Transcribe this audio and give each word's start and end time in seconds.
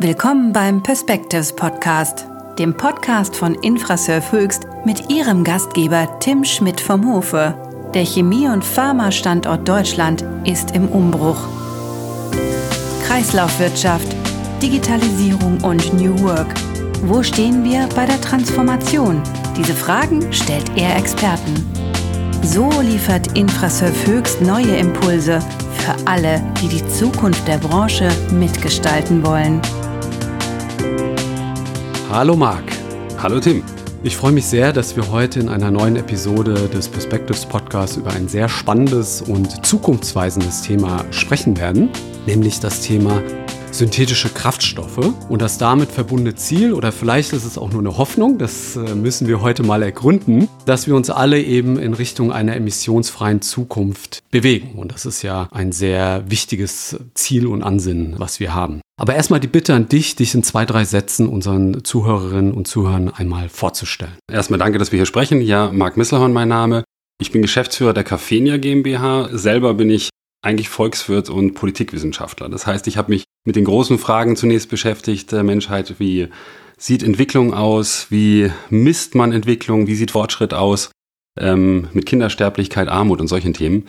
Willkommen 0.00 0.52
beim 0.52 0.80
Perspectives 0.80 1.52
Podcast, 1.52 2.24
dem 2.56 2.72
Podcast 2.72 3.34
von 3.34 3.56
Infrasurf 3.56 4.30
Höchst 4.30 4.62
mit 4.84 5.10
ihrem 5.10 5.42
Gastgeber 5.42 6.20
Tim 6.20 6.44
Schmidt 6.44 6.80
vom 6.80 7.12
Hofe. 7.12 7.52
Der 7.94 8.04
Chemie- 8.04 8.46
und 8.46 8.64
Pharma-Standort 8.64 9.68
Deutschland 9.68 10.24
ist 10.44 10.70
im 10.76 10.86
Umbruch. 10.86 11.40
Kreislaufwirtschaft, 13.08 14.06
Digitalisierung 14.62 15.58
und 15.64 15.92
New 15.92 16.16
Work. 16.22 16.54
Wo 17.02 17.24
stehen 17.24 17.64
wir 17.64 17.88
bei 17.96 18.06
der 18.06 18.20
Transformation? 18.20 19.20
Diese 19.56 19.74
Fragen 19.74 20.32
stellt 20.32 20.70
er 20.76 20.96
Experten. 20.96 21.68
So 22.44 22.70
liefert 22.82 23.36
Infrasurf 23.36 24.06
Höchst 24.06 24.42
neue 24.42 24.76
Impulse 24.76 25.40
für 25.78 25.96
alle, 26.06 26.40
die 26.62 26.68
die 26.68 26.86
Zukunft 26.86 27.48
der 27.48 27.58
Branche 27.58 28.08
mitgestalten 28.30 29.26
wollen. 29.26 29.60
Hallo 32.10 32.36
Marc. 32.36 32.64
Hallo 33.22 33.38
Tim. 33.38 33.62
Ich 34.02 34.16
freue 34.16 34.32
mich 34.32 34.46
sehr, 34.46 34.72
dass 34.72 34.96
wir 34.96 35.10
heute 35.12 35.40
in 35.40 35.50
einer 35.50 35.70
neuen 35.70 35.96
Episode 35.96 36.54
des 36.54 36.88
Perspectives 36.88 37.44
Podcasts 37.44 37.98
über 37.98 38.10
ein 38.12 38.28
sehr 38.28 38.48
spannendes 38.48 39.20
und 39.20 39.66
zukunftsweisendes 39.66 40.62
Thema 40.62 41.04
sprechen 41.10 41.58
werden, 41.58 41.90
nämlich 42.24 42.60
das 42.60 42.80
Thema 42.80 43.22
synthetische 43.70 44.28
Kraftstoffe 44.28 45.14
und 45.28 45.42
das 45.42 45.58
damit 45.58 45.90
verbundene 45.90 46.34
Ziel, 46.34 46.72
oder 46.72 46.92
vielleicht 46.92 47.32
ist 47.32 47.44
es 47.44 47.58
auch 47.58 47.70
nur 47.70 47.80
eine 47.80 47.96
Hoffnung, 47.96 48.38
das 48.38 48.76
äh, 48.76 48.94
müssen 48.94 49.28
wir 49.28 49.40
heute 49.40 49.62
mal 49.62 49.82
ergründen, 49.82 50.48
dass 50.66 50.86
wir 50.86 50.96
uns 50.96 51.10
alle 51.10 51.40
eben 51.42 51.78
in 51.78 51.94
Richtung 51.94 52.32
einer 52.32 52.56
emissionsfreien 52.56 53.42
Zukunft 53.42 54.22
bewegen. 54.30 54.78
Und 54.78 54.92
das 54.92 55.06
ist 55.06 55.22
ja 55.22 55.48
ein 55.52 55.72
sehr 55.72 56.24
wichtiges 56.28 56.96
Ziel 57.14 57.46
und 57.46 57.62
Ansinnen, 57.62 58.14
was 58.18 58.40
wir 58.40 58.54
haben. 58.54 58.80
Aber 59.00 59.14
erstmal 59.14 59.40
die 59.40 59.46
Bitte 59.46 59.74
an 59.74 59.88
dich, 59.88 60.16
dich 60.16 60.34
in 60.34 60.42
zwei, 60.42 60.66
drei 60.66 60.84
Sätzen 60.84 61.28
unseren 61.28 61.84
Zuhörerinnen 61.84 62.52
und 62.52 62.66
Zuhörern 62.66 63.10
einmal 63.10 63.48
vorzustellen. 63.48 64.14
Erstmal 64.30 64.58
danke, 64.58 64.78
dass 64.78 64.90
wir 64.90 64.96
hier 64.96 65.06
sprechen. 65.06 65.40
Ja, 65.40 65.70
Marc 65.72 65.96
Misselhorn 65.96 66.32
mein 66.32 66.48
Name. 66.48 66.82
Ich 67.20 67.32
bin 67.32 67.42
Geschäftsführer 67.42 67.94
der 67.94 68.04
Cafenia 68.04 68.58
GmbH. 68.58 69.28
Selber 69.32 69.74
bin 69.74 69.90
ich 69.90 70.10
eigentlich 70.42 70.68
Volkswirt 70.68 71.30
und 71.30 71.54
Politikwissenschaftler. 71.54 72.48
Das 72.48 72.66
heißt, 72.66 72.86
ich 72.86 72.96
habe 72.96 73.10
mich 73.10 73.24
mit 73.44 73.56
den 73.56 73.64
großen 73.64 73.98
Fragen 73.98 74.36
zunächst 74.36 74.68
beschäftigt 74.68 75.32
der 75.32 75.42
Menschheit. 75.42 75.96
Wie 75.98 76.28
sieht 76.76 77.02
Entwicklung 77.02 77.54
aus? 77.54 78.06
Wie 78.10 78.50
misst 78.70 79.14
man 79.14 79.32
Entwicklung? 79.32 79.86
Wie 79.86 79.96
sieht 79.96 80.12
Fortschritt 80.12 80.54
aus? 80.54 80.90
Ähm, 81.38 81.88
mit 81.92 82.06
Kindersterblichkeit, 82.06 82.88
Armut 82.88 83.20
und 83.20 83.28
solchen 83.28 83.54
Themen. 83.54 83.86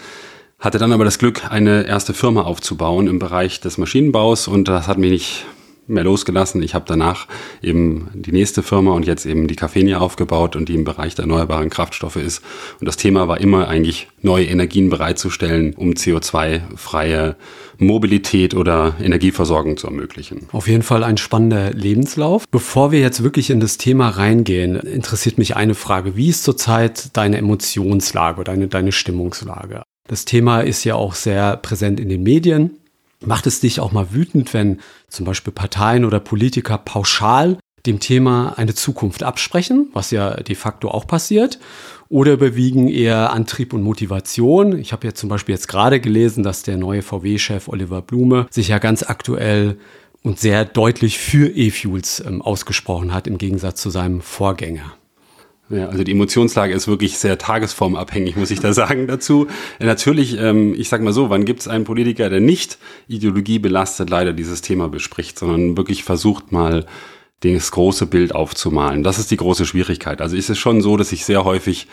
Hatte 0.60 0.78
dann 0.78 0.92
aber 0.92 1.06
das 1.06 1.20
Glück, 1.20 1.50
eine 1.50 1.88
erste 1.88 2.14
Firma 2.14 2.42
aufzubauen 2.42 3.08
im 3.08 3.18
Bereich 3.18 3.62
des 3.62 3.78
Maschinenbaus 3.78 4.48
und 4.48 4.68
das 4.68 4.88
hat 4.88 4.98
mich 4.98 5.12
nicht 5.12 5.46
mehr 5.90 6.04
losgelassen. 6.04 6.62
Ich 6.64 6.76
habe 6.76 6.86
danach 6.88 7.28
eben 7.62 8.10
die 8.14 8.32
nächste 8.32 8.64
Firma 8.64 8.92
und 8.92 9.06
jetzt 9.06 9.26
eben 9.26 9.48
die 9.48 9.56
Cafenia 9.56 10.00
aufgebaut 10.00 10.56
und 10.56 10.70
die 10.70 10.76
im 10.76 10.84
Bereich 10.84 11.16
der 11.16 11.24
erneuerbaren 11.24 11.70
Kraftstoffe 11.70 12.16
ist. 12.16 12.42
Und 12.80 12.88
das 12.88 12.98
Thema 12.98 13.28
war 13.28 13.42
immer 13.42 13.68
eigentlich 13.68 14.08
neue 14.22 14.46
Energien 14.46 14.90
bereitzustellen, 14.90 15.74
um 15.76 15.92
CO2-freie 15.92 17.36
Mobilität 17.78 18.54
oder 18.54 18.96
Energieversorgung 19.02 19.78
zu 19.78 19.88
ermöglichen. 19.88 20.48
Auf 20.52 20.68
jeden 20.68 20.84
Fall 20.84 21.04
ein 21.04 21.18
spannender 21.18 21.72
Lebenslauf. 21.72 22.48
Bevor 22.50 22.92
wir 22.92 23.00
jetzt 23.00 23.24
wirklich 23.24 23.50
in 23.50 23.60
das 23.60 23.78
Thema 23.78 24.10
reingehen, 24.10 24.76
interessiert 24.76 25.38
mich 25.38 25.56
eine 25.56 25.76
Frage. 25.76 26.16
Wie 26.16 26.30
ist 26.30 26.44
zurzeit 26.44 27.16
deine 27.16 27.38
Emotionslage 27.38 28.44
deine, 28.44 28.68
deine 28.68 28.92
Stimmungslage? 28.92 29.84
Das 30.08 30.26
Thema 30.26 30.62
ist 30.62 30.84
ja 30.86 30.96
auch 30.96 31.14
sehr 31.14 31.56
präsent 31.58 32.00
in 32.00 32.10
den 32.10 32.24
Medien. 32.24 32.79
Macht 33.26 33.48
es 33.48 33.60
dich 33.60 33.80
auch 33.80 33.92
mal 33.92 34.14
wütend, 34.14 34.54
wenn 34.54 34.80
zum 35.10 35.26
Beispiel 35.26 35.52
Parteien 35.52 36.06
oder 36.06 36.20
Politiker 36.20 36.78
pauschal 36.78 37.58
dem 37.86 38.00
Thema 38.00 38.54
eine 38.58 38.74
Zukunft 38.76 39.24
absprechen, 39.24 39.90
was 39.94 40.12
ja 40.12 40.36
de 40.36 40.56
facto 40.56 40.90
auch 40.90 41.08
passiert? 41.08 41.60
Oder 42.10 42.34
überwiegen 42.34 42.88
eher 42.88 43.32
Antrieb 43.32 43.74
und 43.74 43.84
Motivation? 43.84 44.78
Ich 44.78 44.92
habe 44.94 45.08
ja 45.08 45.14
zum 45.14 45.30
Beispiel 45.30 45.54
jetzt 45.54 45.68
gerade 45.68 46.00
gelesen, 46.00 46.44
dass 46.44 46.64
der 46.64 46.78
neue 46.78 47.02
VW-Chef 47.02 47.68
Oliver 47.68 48.02
Blume 48.02 48.48
sich 48.50 48.70
ja 48.70 48.80
ganz 48.80 49.04
aktuell 49.04 49.78
und 50.24 50.40
sehr 50.40 50.66
deutlich 50.66 51.20
für 51.20 51.48
E-Fuels 51.50 52.24
ähm, 52.26 52.42
ausgesprochen 52.42 53.14
hat, 53.14 53.28
im 53.28 53.38
Gegensatz 53.38 53.82
zu 53.82 53.90
seinem 53.90 54.22
Vorgänger. 54.22 54.99
Ja, 55.70 55.88
also 55.88 56.04
die 56.04 56.12
Emotionslage 56.12 56.74
ist 56.74 56.88
wirklich 56.88 57.20
sehr 57.20 57.38
tagesformabhängig, 57.38 58.36
muss 58.36 58.50
ich 58.52 58.60
da 58.60 58.74
sagen 58.80 59.08
dazu. 59.08 59.48
Natürlich, 59.80 60.38
ähm, 60.38 60.74
ich 60.76 60.90
sag 60.90 61.02
mal 61.02 61.14
so, 61.14 61.30
wann 61.30 61.46
gibt 61.46 61.62
es 61.62 61.68
einen 61.68 61.84
Politiker, 61.84 62.30
der 62.30 62.40
nicht 62.40 62.80
ideologiebelastet 63.08 64.10
leider 64.10 64.34
dieses 64.34 64.62
Thema 64.62 64.90
bespricht, 64.90 65.38
sondern 65.38 65.78
wirklich 65.78 66.04
versucht 66.04 66.52
mal 66.52 66.86
das 67.42 67.72
große 67.72 68.08
Bild 68.08 68.34
aufzumalen. 68.34 69.04
Das 69.04 69.20
ist 69.20 69.32
die 69.32 69.38
große 69.38 69.66
Schwierigkeit. 69.66 70.22
Also 70.22 70.36
ist 70.36 70.50
es 70.50 70.58
schon 70.58 70.82
so, 70.82 70.98
dass 70.98 71.12
ich 71.12 71.24
sehr 71.24 71.46
häufig 71.46 71.88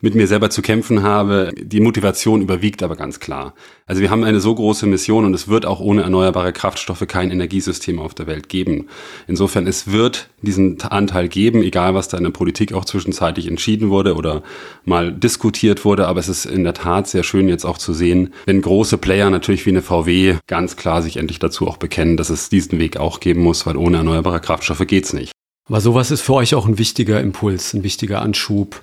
mit 0.00 0.14
mir 0.14 0.26
selber 0.26 0.50
zu 0.50 0.60
kämpfen 0.60 1.02
habe. 1.02 1.52
Die 1.56 1.80
Motivation 1.80 2.42
überwiegt 2.42 2.82
aber 2.82 2.96
ganz 2.96 3.20
klar. 3.20 3.54
Also 3.86 4.02
wir 4.02 4.10
haben 4.10 4.24
eine 4.24 4.40
so 4.40 4.54
große 4.54 4.86
Mission 4.86 5.24
und 5.24 5.34
es 5.34 5.48
wird 5.48 5.64
auch 5.66 5.80
ohne 5.80 6.02
erneuerbare 6.02 6.52
Kraftstoffe 6.52 7.06
kein 7.06 7.30
Energiesystem 7.30 7.98
auf 7.98 8.12
der 8.12 8.26
Welt 8.26 8.48
geben. 8.48 8.88
Insofern, 9.26 9.66
es 9.66 9.90
wird 9.90 10.28
diesen 10.42 10.80
Anteil 10.82 11.28
geben, 11.28 11.62
egal 11.62 11.94
was 11.94 12.08
da 12.08 12.18
in 12.18 12.24
der 12.24 12.30
Politik 12.30 12.72
auch 12.74 12.84
zwischenzeitlich 12.84 13.46
entschieden 13.46 13.90
wurde 13.90 14.14
oder 14.14 14.42
mal 14.84 15.12
diskutiert 15.12 15.84
wurde. 15.84 16.06
Aber 16.06 16.20
es 16.20 16.28
ist 16.28 16.44
in 16.44 16.64
der 16.64 16.74
Tat 16.74 17.08
sehr 17.08 17.22
schön 17.22 17.48
jetzt 17.48 17.64
auch 17.64 17.78
zu 17.78 17.92
sehen, 17.92 18.34
wenn 18.46 18.60
große 18.60 18.98
Player 18.98 19.30
natürlich 19.30 19.64
wie 19.64 19.70
eine 19.70 19.82
VW 19.82 20.36
ganz 20.46 20.76
klar 20.76 21.02
sich 21.02 21.16
endlich 21.16 21.38
dazu 21.38 21.66
auch 21.66 21.78
bekennen, 21.78 22.16
dass 22.16 22.30
es 22.30 22.48
diesen 22.48 22.78
Weg 22.78 22.98
auch 22.98 23.20
geben 23.20 23.42
muss, 23.42 23.64
weil 23.64 23.76
ohne 23.76 23.98
erneuerbare 23.98 24.40
Kraftstoffe 24.40 24.86
geht's 24.86 25.12
nicht. 25.12 25.32
Aber 25.66 25.80
sowas 25.80 26.10
ist 26.10 26.20
für 26.20 26.34
euch 26.34 26.54
auch 26.54 26.66
ein 26.66 26.78
wichtiger 26.78 27.20
Impuls, 27.20 27.72
ein 27.72 27.84
wichtiger 27.84 28.20
Anschub 28.20 28.82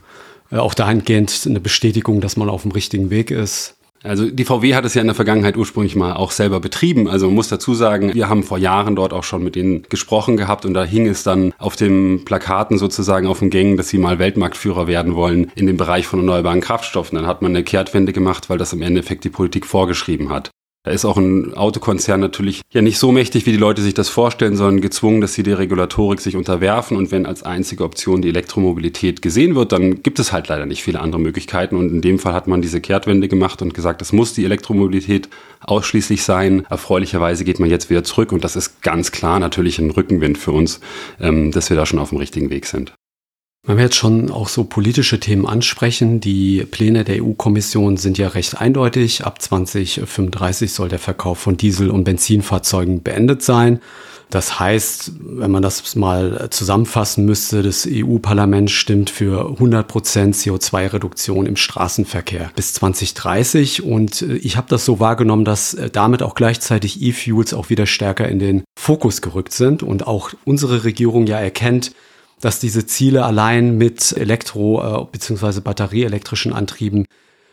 auch 0.59 0.73
dahingehend 0.73 1.44
eine 1.45 1.59
Bestätigung, 1.59 2.22
dass 2.22 2.38
man 2.38 2.50
auf 2.50 2.63
dem 2.63 2.72
richtigen 2.72 3.09
Weg 3.09 3.31
ist. 3.31 3.75
Also 4.03 4.29
die 4.29 4.45
VW 4.45 4.73
hat 4.73 4.84
es 4.84 4.95
ja 4.95 5.01
in 5.01 5.07
der 5.07 5.16
Vergangenheit 5.16 5.57
ursprünglich 5.57 5.95
mal 5.95 6.13
auch 6.13 6.31
selber 6.31 6.59
betrieben. 6.59 7.07
Also 7.07 7.28
man 7.28 7.35
muss 7.35 7.50
dazu 7.50 7.75
sagen, 7.75 8.13
wir 8.16 8.29
haben 8.29 8.41
vor 8.41 8.57
Jahren 8.57 8.95
dort 8.95 9.13
auch 9.13 9.23
schon 9.23 9.44
mit 9.44 9.56
denen 9.56 9.84
gesprochen 9.84 10.38
gehabt 10.38 10.66
und 10.66 10.73
da 10.73 10.84
hing 10.84 11.07
es 11.07 11.22
dann 11.22 11.53
auf 11.59 11.75
den 11.75 12.25
Plakaten 12.25 12.79
sozusagen 12.79 13.28
auf 13.28 13.39
den 13.39 13.51
Gängen, 13.51 13.78
dass 13.78 13.89
sie 13.89 14.00
mal 14.00 14.17
Weltmarktführer 14.17 14.88
werden 14.88 15.13
wollen 15.13 15.51
in 15.56 15.67
dem 15.67 15.78
Bereich 15.78 16.07
von 16.07 16.19
erneuerbaren 16.19 16.62
Kraftstoffen. 16.62 17.16
Dann 17.16 17.28
hat 17.28 17.44
man 17.44 17.51
eine 17.51 17.63
Kehrtwende 17.63 18.12
gemacht, 18.12 18.50
weil 18.50 18.57
das 18.57 18.73
im 18.73 18.81
Endeffekt 18.81 19.23
die 19.23 19.29
Politik 19.29 19.68
vorgeschrieben 19.68 20.31
hat. 20.31 20.50
Da 20.84 20.90
ist 20.90 21.06
auch 21.06 21.18
ein 21.18 21.53
Autokonzern 21.53 22.19
natürlich 22.19 22.62
ja 22.72 22.81
nicht 22.81 22.97
so 22.97 23.12
mächtig, 23.12 23.46
wie 23.46 23.52
die 23.52 23.58
Leute 23.58 23.84
sich 23.84 23.94
das 23.94 24.09
vorstellen, 24.09 24.56
sondern 24.56 24.81
gezwungen, 24.81 25.22
dass 25.22 25.36
sie 25.36 25.44
der 25.44 25.59
Regulatorik 25.59 26.19
sich 26.19 26.36
unterwerfen. 26.36 26.97
Und 26.97 27.12
wenn 27.12 27.28
als 27.28 27.44
einzige 27.44 27.84
Option 27.84 28.24
die 28.24 28.30
Elektromobilität 28.30 29.22
gesehen 29.22 29.53
wird, 29.53 29.74
dann 29.74 30.02
gibt 30.02 30.18
es 30.18 30.31
halt 30.31 30.47
leider 30.47 30.66
nicht 30.66 30.81
viele 30.81 31.00
andere 31.00 31.22
Möglichkeiten. 31.22 31.75
Und 31.75 31.92
in 31.92 32.02
dem 32.02 32.18
Fall 32.18 32.34
hat 32.34 32.47
man 32.47 32.64
diese 32.64 32.81
Kehrtwende 32.81 33.28
gemacht 33.28 33.62
und 33.62 33.75
gesagt, 33.75 34.02
es 34.02 34.12
muss 34.12 34.34
die 34.34 34.44
Elektromobilität 34.44 35.30
ausschließlich 35.59 36.24
sein. 36.24 36.66
Erfreulicherweise 36.68 37.44
geht 37.46 37.59
man 37.59 37.69
jetzt 37.69 37.92
wieder 37.92 38.03
zurück. 38.03 38.31
Und 38.31 38.44
das 38.44 38.56
ist 38.56 38.81
ganz 38.81 39.12
klar 39.12 39.40
natürlich 39.40 39.78
ein 39.78 39.92
Rückenwind 39.92 40.40
für 40.40 40.52
uns, 40.52 40.80
ähm, 41.19 41.52
dass 41.52 41.69
wir 41.69 41.78
da 41.78 41.86
schon 41.86 42.00
auf 42.00 42.09
dem 42.09 42.18
richtigen 42.18 42.50
Weg 42.50 42.66
sind. 42.66 42.96
Wenn 43.64 43.78
wir 43.78 43.84
jetzt 43.84 43.96
schon 43.96 44.32
auch 44.32 44.48
so 44.48 44.64
politische 44.64 45.20
Themen 45.20 45.46
ansprechen, 45.46 46.20
die 46.20 46.66
Pläne 46.66 47.04
der 47.04 47.24
EU-Kommission 47.24 47.96
sind 47.98 48.18
ja 48.18 48.30
recht 48.30 48.60
eindeutig. 48.60 49.24
Ab 49.24 49.40
2035 49.40 50.74
soll 50.74 50.90
der 50.90 50.98
Verkauf 50.98 51.38
von 51.38 51.58
Diesel- 51.58 51.92
und 51.92 52.04
Benzinfahrzeugen 52.04 53.04
beendet 53.04 53.44
sein. 53.44 53.80
Das 54.32 54.60
heißt, 54.60 55.12
wenn 55.20 55.52
man 55.52 55.62
das 55.62 55.96
mal 55.96 56.48
zusammenfassen 56.50 57.26
müsste, 57.26 57.62
das 57.62 57.88
EU-Parlament 57.88 58.72
stimmt 58.72 59.12
für 59.12 59.50
100 59.50 59.88
Prozent 59.88 60.36
CO2-Reduktion 60.36 61.46
im 61.46 61.58
Straßenverkehr 61.58 62.50
bis 62.56 62.74
2030. 62.74 63.84
Und 63.84 64.24
äh, 64.24 64.38
ich 64.38 64.58
habe 64.58 64.68
das 64.70 64.86
so 64.86 65.00
wahrgenommen, 65.00 65.46
dass 65.46 65.76
äh, 65.76 65.92
damit 65.92 66.24
auch 66.24 66.34
gleichzeitig 66.34 67.00
E-Fuels 67.02 67.54
auch 67.54 67.70
wieder 67.70 67.86
stärker 67.86 68.28
in 68.28 68.40
den 68.40 68.64
Fokus 68.80 69.22
gerückt 69.22 69.54
sind 69.54 69.84
und 69.84 70.07
auch 70.07 70.31
unsere 70.46 70.84
Regierung 70.84 71.28
ja 71.28 71.38
erkennt, 71.38 71.92
dass 72.42 72.60
diese 72.60 72.86
Ziele 72.86 73.24
allein 73.24 73.78
mit 73.78 74.16
Elektro- 74.18 75.04
äh, 75.04 75.06
bzw. 75.12 75.62
batterieelektrischen 75.62 76.54
Antrieben 76.54 77.06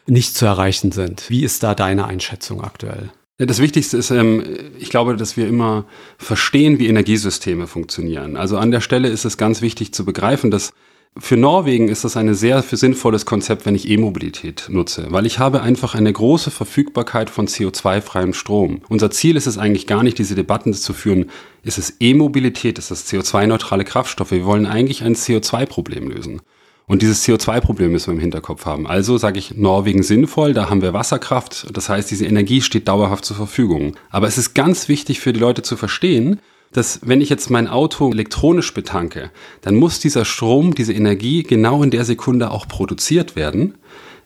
nicht 0.06 0.34
zu 0.34 0.46
erreichen 0.46 0.90
sind. 0.92 1.28
Wie 1.28 1.44
ist 1.44 1.62
da 1.62 1.74
deine 1.74 2.06
Einschätzung 2.06 2.62
aktuell? 2.62 3.10
Das 3.36 3.60
Wichtigste 3.60 3.96
ist, 3.96 4.10
ähm, 4.10 4.42
ich 4.80 4.90
glaube, 4.90 5.16
dass 5.16 5.36
wir 5.36 5.46
immer 5.46 5.84
verstehen, 6.16 6.80
wie 6.80 6.88
Energiesysteme 6.88 7.68
funktionieren. 7.68 8.36
Also 8.36 8.58
an 8.58 8.72
der 8.72 8.80
Stelle 8.80 9.08
ist 9.08 9.24
es 9.24 9.36
ganz 9.36 9.62
wichtig 9.62 9.94
zu 9.94 10.04
begreifen, 10.04 10.50
dass 10.50 10.72
für 11.20 11.36
Norwegen 11.36 11.88
ist 11.88 12.04
das 12.04 12.16
ein 12.16 12.32
sehr 12.34 12.62
sinnvolles 12.62 13.26
Konzept, 13.26 13.66
wenn 13.66 13.74
ich 13.74 13.88
E-Mobilität 13.88 14.66
nutze, 14.68 15.06
weil 15.10 15.26
ich 15.26 15.38
habe 15.38 15.62
einfach 15.62 15.94
eine 15.94 16.12
große 16.12 16.50
Verfügbarkeit 16.50 17.30
von 17.30 17.48
CO2-freiem 17.48 18.34
Strom. 18.34 18.82
Unser 18.88 19.10
Ziel 19.10 19.36
ist 19.36 19.46
es 19.46 19.58
eigentlich 19.58 19.86
gar 19.86 20.02
nicht, 20.02 20.18
diese 20.18 20.34
Debatten 20.34 20.72
zu 20.74 20.92
führen, 20.92 21.30
ist 21.62 21.78
es 21.78 21.96
E-Mobilität, 22.00 22.78
ist 22.78 22.90
es 22.90 23.10
CO2-neutrale 23.10 23.84
Kraftstoffe. 23.84 24.30
Wir 24.30 24.44
wollen 24.44 24.66
eigentlich 24.66 25.02
ein 25.02 25.14
CO2-Problem 25.14 26.08
lösen. 26.08 26.40
Und 26.86 27.02
dieses 27.02 27.26
CO2-Problem 27.26 27.92
müssen 27.92 28.08
wir 28.08 28.14
im 28.14 28.20
Hinterkopf 28.20 28.64
haben. 28.64 28.86
Also 28.86 29.18
sage 29.18 29.38
ich 29.38 29.54
Norwegen 29.54 30.02
sinnvoll, 30.02 30.54
da 30.54 30.70
haben 30.70 30.80
wir 30.80 30.94
Wasserkraft, 30.94 31.66
das 31.76 31.90
heißt, 31.90 32.10
diese 32.10 32.24
Energie 32.24 32.62
steht 32.62 32.88
dauerhaft 32.88 33.26
zur 33.26 33.36
Verfügung. 33.36 33.94
Aber 34.08 34.26
es 34.26 34.38
ist 34.38 34.54
ganz 34.54 34.88
wichtig 34.88 35.20
für 35.20 35.34
die 35.34 35.40
Leute 35.40 35.62
zu 35.62 35.76
verstehen, 35.76 36.40
dass 36.72 37.00
wenn 37.02 37.20
ich 37.20 37.28
jetzt 37.28 37.50
mein 37.50 37.68
Auto 37.68 38.10
elektronisch 38.10 38.74
betanke, 38.74 39.30
dann 39.62 39.74
muss 39.74 40.00
dieser 40.00 40.24
Strom, 40.24 40.74
diese 40.74 40.92
Energie 40.92 41.42
genau 41.42 41.82
in 41.82 41.90
der 41.90 42.04
Sekunde 42.04 42.50
auch 42.50 42.68
produziert 42.68 43.36
werden. 43.36 43.74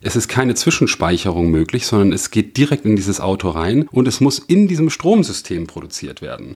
Es 0.01 0.17
ist 0.17 0.29
keine 0.29 0.55
Zwischenspeicherung 0.55 1.51
möglich, 1.51 1.87
sondern 1.87 2.13
es 2.13 2.31
geht 2.31 2.57
direkt 2.57 2.85
in 2.85 2.97
dieses 2.97 3.21
Auto 3.21 3.51
rein 3.51 3.89
und 3.93 4.09
es 4.09 4.21
muss 4.21 4.39
in 4.41 4.67
diesem 4.67 4.91
Stromsystem 4.91 5.67
produziert 5.67 6.23
werden. 6.23 6.55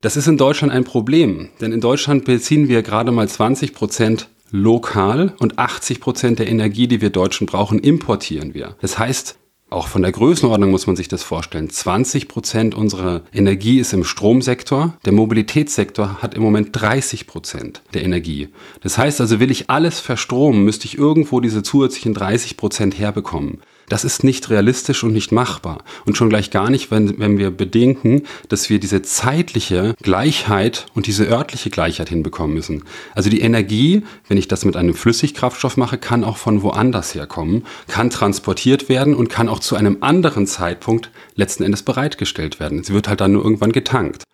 Das 0.00 0.16
ist 0.16 0.28
in 0.28 0.36
Deutschland 0.36 0.72
ein 0.72 0.84
Problem, 0.84 1.48
denn 1.60 1.72
in 1.72 1.80
Deutschland 1.80 2.24
beziehen 2.24 2.68
wir 2.68 2.82
gerade 2.82 3.10
mal 3.10 3.28
20 3.28 3.72
Prozent 3.72 4.28
lokal 4.50 5.34
und 5.40 5.58
80 5.58 6.00
Prozent 6.00 6.38
der 6.38 6.48
Energie, 6.48 6.86
die 6.86 7.00
wir 7.00 7.10
Deutschen 7.10 7.46
brauchen, 7.46 7.78
importieren 7.78 8.54
wir. 8.54 8.76
Das 8.80 8.98
heißt, 8.98 9.38
auch 9.70 9.88
von 9.88 10.02
der 10.02 10.12
Größenordnung 10.12 10.70
muss 10.70 10.86
man 10.86 10.96
sich 10.96 11.08
das 11.08 11.22
vorstellen. 11.22 11.68
20 11.68 12.28
Prozent 12.28 12.74
unserer 12.74 13.22
Energie 13.32 13.78
ist 13.78 13.92
im 13.92 14.04
Stromsektor. 14.04 14.94
Der 15.04 15.12
Mobilitätssektor 15.12 16.22
hat 16.22 16.34
im 16.34 16.42
Moment 16.42 16.70
30 16.72 17.26
Prozent 17.26 17.82
der 17.92 18.02
Energie. 18.02 18.48
Das 18.80 18.96
heißt 18.96 19.20
also, 19.20 19.40
will 19.40 19.50
ich 19.50 19.68
alles 19.68 20.00
verstromen, 20.00 20.64
müsste 20.64 20.86
ich 20.86 20.96
irgendwo 20.96 21.40
diese 21.40 21.62
zusätzlichen 21.62 22.14
30 22.14 22.56
Prozent 22.56 22.98
herbekommen. 22.98 23.60
Das 23.88 24.04
ist 24.04 24.24
nicht 24.24 24.50
realistisch 24.50 25.02
und 25.04 25.12
nicht 25.12 25.32
machbar. 25.32 25.82
Und 26.04 26.16
schon 26.16 26.28
gleich 26.28 26.50
gar 26.50 26.70
nicht, 26.70 26.90
wenn, 26.90 27.18
wenn 27.18 27.38
wir 27.38 27.50
bedenken, 27.50 28.22
dass 28.48 28.70
wir 28.70 28.78
diese 28.80 29.02
zeitliche 29.02 29.94
Gleichheit 30.02 30.86
und 30.94 31.06
diese 31.06 31.26
örtliche 31.26 31.70
Gleichheit 31.70 32.08
hinbekommen 32.08 32.54
müssen. 32.54 32.84
Also 33.14 33.30
die 33.30 33.40
Energie, 33.40 34.02
wenn 34.28 34.38
ich 34.38 34.48
das 34.48 34.64
mit 34.64 34.76
einem 34.76 34.94
Flüssigkraftstoff 34.94 35.76
mache, 35.76 35.98
kann 35.98 36.24
auch 36.24 36.36
von 36.36 36.62
woanders 36.62 37.14
herkommen, 37.14 37.64
kann 37.86 38.10
transportiert 38.10 38.88
werden 38.88 39.14
und 39.14 39.28
kann 39.28 39.48
auch 39.48 39.60
zu 39.60 39.76
einem 39.76 39.98
anderen 40.00 40.46
Zeitpunkt 40.46 41.10
letzten 41.34 41.62
Endes 41.62 41.82
bereitgestellt 41.82 42.60
werden. 42.60 42.84
Sie 42.84 42.92
wird 42.92 43.08
halt 43.08 43.20
dann 43.20 43.32
nur 43.32 43.42
irgendwann 43.42 43.72
getankt. 43.72 44.24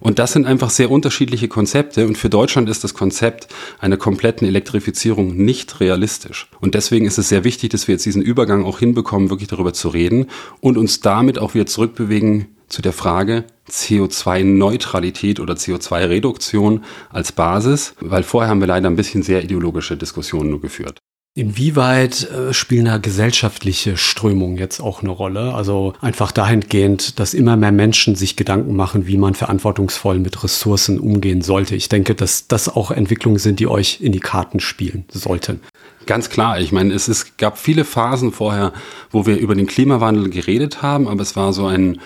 Und 0.00 0.18
das 0.18 0.32
sind 0.32 0.46
einfach 0.46 0.70
sehr 0.70 0.90
unterschiedliche 0.90 1.48
Konzepte 1.48 2.06
und 2.06 2.16
für 2.16 2.30
Deutschland 2.30 2.68
ist 2.68 2.84
das 2.84 2.94
Konzept 2.94 3.48
einer 3.80 3.96
kompletten 3.96 4.46
Elektrifizierung 4.46 5.36
nicht 5.36 5.80
realistisch. 5.80 6.48
Und 6.60 6.74
deswegen 6.74 7.06
ist 7.06 7.18
es 7.18 7.28
sehr 7.28 7.44
wichtig, 7.44 7.70
dass 7.70 7.88
wir 7.88 7.94
jetzt 7.94 8.06
diesen 8.06 8.22
Übergang 8.22 8.64
auch 8.64 8.78
hinbekommen, 8.78 9.30
wirklich 9.30 9.48
darüber 9.48 9.72
zu 9.72 9.88
reden 9.88 10.26
und 10.60 10.78
uns 10.78 11.00
damit 11.00 11.38
auch 11.38 11.54
wieder 11.54 11.66
zurückbewegen 11.66 12.46
zu 12.68 12.82
der 12.82 12.92
Frage 12.92 13.44
CO2-Neutralität 13.70 15.40
oder 15.40 15.54
CO2-Reduktion 15.54 16.84
als 17.10 17.32
Basis, 17.32 17.94
weil 18.00 18.22
vorher 18.22 18.50
haben 18.50 18.60
wir 18.60 18.66
leider 18.66 18.88
ein 18.88 18.96
bisschen 18.96 19.22
sehr 19.22 19.42
ideologische 19.42 19.96
Diskussionen 19.96 20.50
nur 20.50 20.60
geführt. 20.60 20.98
Inwieweit 21.34 22.28
äh, 22.30 22.52
spielen 22.52 22.86
da 22.86 22.98
gesellschaftliche 22.98 23.96
Strömungen 23.96 24.56
jetzt 24.56 24.80
auch 24.80 25.02
eine 25.02 25.10
Rolle? 25.10 25.54
Also 25.54 25.92
einfach 26.00 26.32
dahingehend, 26.32 27.20
dass 27.20 27.32
immer 27.32 27.56
mehr 27.56 27.70
Menschen 27.70 28.16
sich 28.16 28.34
Gedanken 28.34 28.74
machen, 28.74 29.06
wie 29.06 29.16
man 29.16 29.34
verantwortungsvoll 29.34 30.18
mit 30.18 30.42
Ressourcen 30.42 30.98
umgehen 30.98 31.42
sollte. 31.42 31.76
Ich 31.76 31.88
denke, 31.88 32.16
dass 32.16 32.48
das 32.48 32.68
auch 32.68 32.90
Entwicklungen 32.90 33.38
sind, 33.38 33.60
die 33.60 33.68
euch 33.68 34.00
in 34.00 34.10
die 34.10 34.20
Karten 34.20 34.58
spielen 34.58 35.04
sollten. 35.12 35.60
Ganz 36.06 36.28
klar. 36.28 36.58
Ich 36.58 36.72
meine, 36.72 36.92
es 36.92 37.06
ist, 37.06 37.38
gab 37.38 37.58
viele 37.58 37.84
Phasen 37.84 38.32
vorher, 38.32 38.72
wo 39.10 39.26
wir 39.26 39.36
über 39.36 39.54
den 39.54 39.68
Klimawandel 39.68 40.30
geredet 40.30 40.82
haben, 40.82 41.06
aber 41.06 41.22
es 41.22 41.36
war 41.36 41.52
so 41.52 41.66
ein 41.66 42.00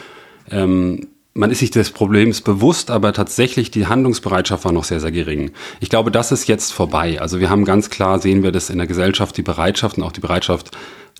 ähm, 0.50 1.08
man 1.34 1.50
ist 1.50 1.60
sich 1.60 1.70
des 1.70 1.90
Problems 1.90 2.42
bewusst, 2.42 2.90
aber 2.90 3.12
tatsächlich 3.12 3.70
die 3.70 3.86
Handlungsbereitschaft 3.86 4.64
war 4.64 4.72
noch 4.72 4.84
sehr, 4.84 5.00
sehr 5.00 5.12
gering. 5.12 5.52
Ich 5.80 5.88
glaube, 5.88 6.10
das 6.10 6.30
ist 6.30 6.46
jetzt 6.46 6.72
vorbei. 6.72 7.20
Also 7.20 7.40
wir 7.40 7.48
haben 7.48 7.64
ganz 7.64 7.88
klar, 7.88 8.18
sehen 8.18 8.42
wir 8.42 8.52
das 8.52 8.70
in 8.70 8.78
der 8.78 8.86
Gesellschaft, 8.86 9.36
die 9.36 9.42
Bereitschaft 9.42 9.96
und 9.96 10.04
auch 10.04 10.12
die 10.12 10.20
Bereitschaft, 10.20 10.72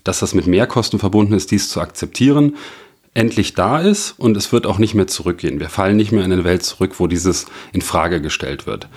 dass 0.04 0.20
das 0.20 0.34
mit 0.34 0.46
Mehrkosten 0.46 0.98
verbunden 0.98 1.32
ist, 1.32 1.50
dies 1.50 1.70
zu 1.70 1.80
akzeptieren, 1.80 2.56
endlich 3.14 3.54
da 3.54 3.78
ist 3.78 4.14
und 4.18 4.36
es 4.36 4.52
wird 4.52 4.66
auch 4.66 4.78
nicht 4.78 4.94
mehr 4.94 5.06
zurückgehen. 5.06 5.60
Wir 5.60 5.68
fallen 5.68 5.96
nicht 5.96 6.12
mehr 6.12 6.24
in 6.24 6.32
eine 6.32 6.44
Welt 6.44 6.62
zurück, 6.62 6.94
wo 6.98 7.06
dieses 7.06 7.46
in 7.72 7.82
Frage 7.82 8.20
gestellt 8.20 8.66
wird. 8.66 8.88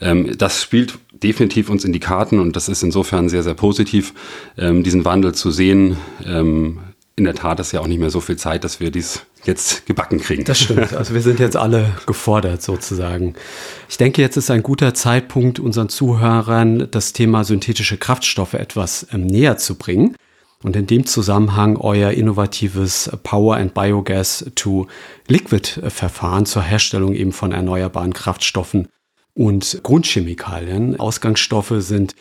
Ähm, 0.00 0.36
das 0.38 0.62
spielt 0.62 0.98
definitiv 1.12 1.70
uns 1.70 1.84
in 1.84 1.92
die 1.92 2.00
Karten 2.00 2.38
und 2.38 2.56
das 2.56 2.68
ist 2.68 2.82
insofern 2.82 3.28
sehr, 3.28 3.42
sehr 3.42 3.54
positiv, 3.54 4.14
ähm, 4.58 4.82
diesen 4.82 5.04
Wandel 5.04 5.34
zu 5.34 5.50
sehen. 5.50 5.96
Ähm, 6.24 6.80
in 7.16 7.24
der 7.24 7.34
Tat 7.34 7.60
ist 7.60 7.72
ja 7.72 7.80
auch 7.80 7.86
nicht 7.86 8.00
mehr 8.00 8.10
so 8.10 8.20
viel 8.20 8.36
Zeit, 8.36 8.64
dass 8.64 8.80
wir 8.80 8.90
dies 8.90 9.22
jetzt 9.46 9.86
gebacken 9.86 10.20
kriegen. 10.20 10.44
Das 10.44 10.60
stimmt. 10.60 10.92
Also 10.92 11.14
wir 11.14 11.20
sind 11.20 11.40
jetzt 11.40 11.56
alle 11.56 11.92
gefordert 12.06 12.62
sozusagen. 12.62 13.34
Ich 13.88 13.96
denke, 13.96 14.22
jetzt 14.22 14.36
ist 14.36 14.50
ein 14.50 14.62
guter 14.62 14.94
Zeitpunkt, 14.94 15.58
unseren 15.58 15.88
Zuhörern 15.88 16.88
das 16.90 17.12
Thema 17.12 17.44
synthetische 17.44 17.96
Kraftstoffe 17.96 18.54
etwas 18.54 19.06
ähm, 19.12 19.26
näher 19.26 19.56
zu 19.56 19.76
bringen. 19.76 20.16
Und 20.62 20.76
in 20.76 20.86
dem 20.86 21.04
Zusammenhang 21.04 21.76
euer 21.76 22.12
innovatives 22.12 23.10
Power 23.22 23.56
and 23.56 23.74
Biogas 23.74 24.46
to 24.54 24.86
Liquid 25.28 25.82
Verfahren 25.88 26.46
zur 26.46 26.62
Herstellung 26.62 27.12
eben 27.12 27.32
von 27.32 27.52
erneuerbaren 27.52 28.14
Kraftstoffen 28.14 28.88
und 29.34 29.80
Grundchemikalien. 29.82 30.98
Ausgangsstoffe 30.98 31.74
sind 31.78 32.14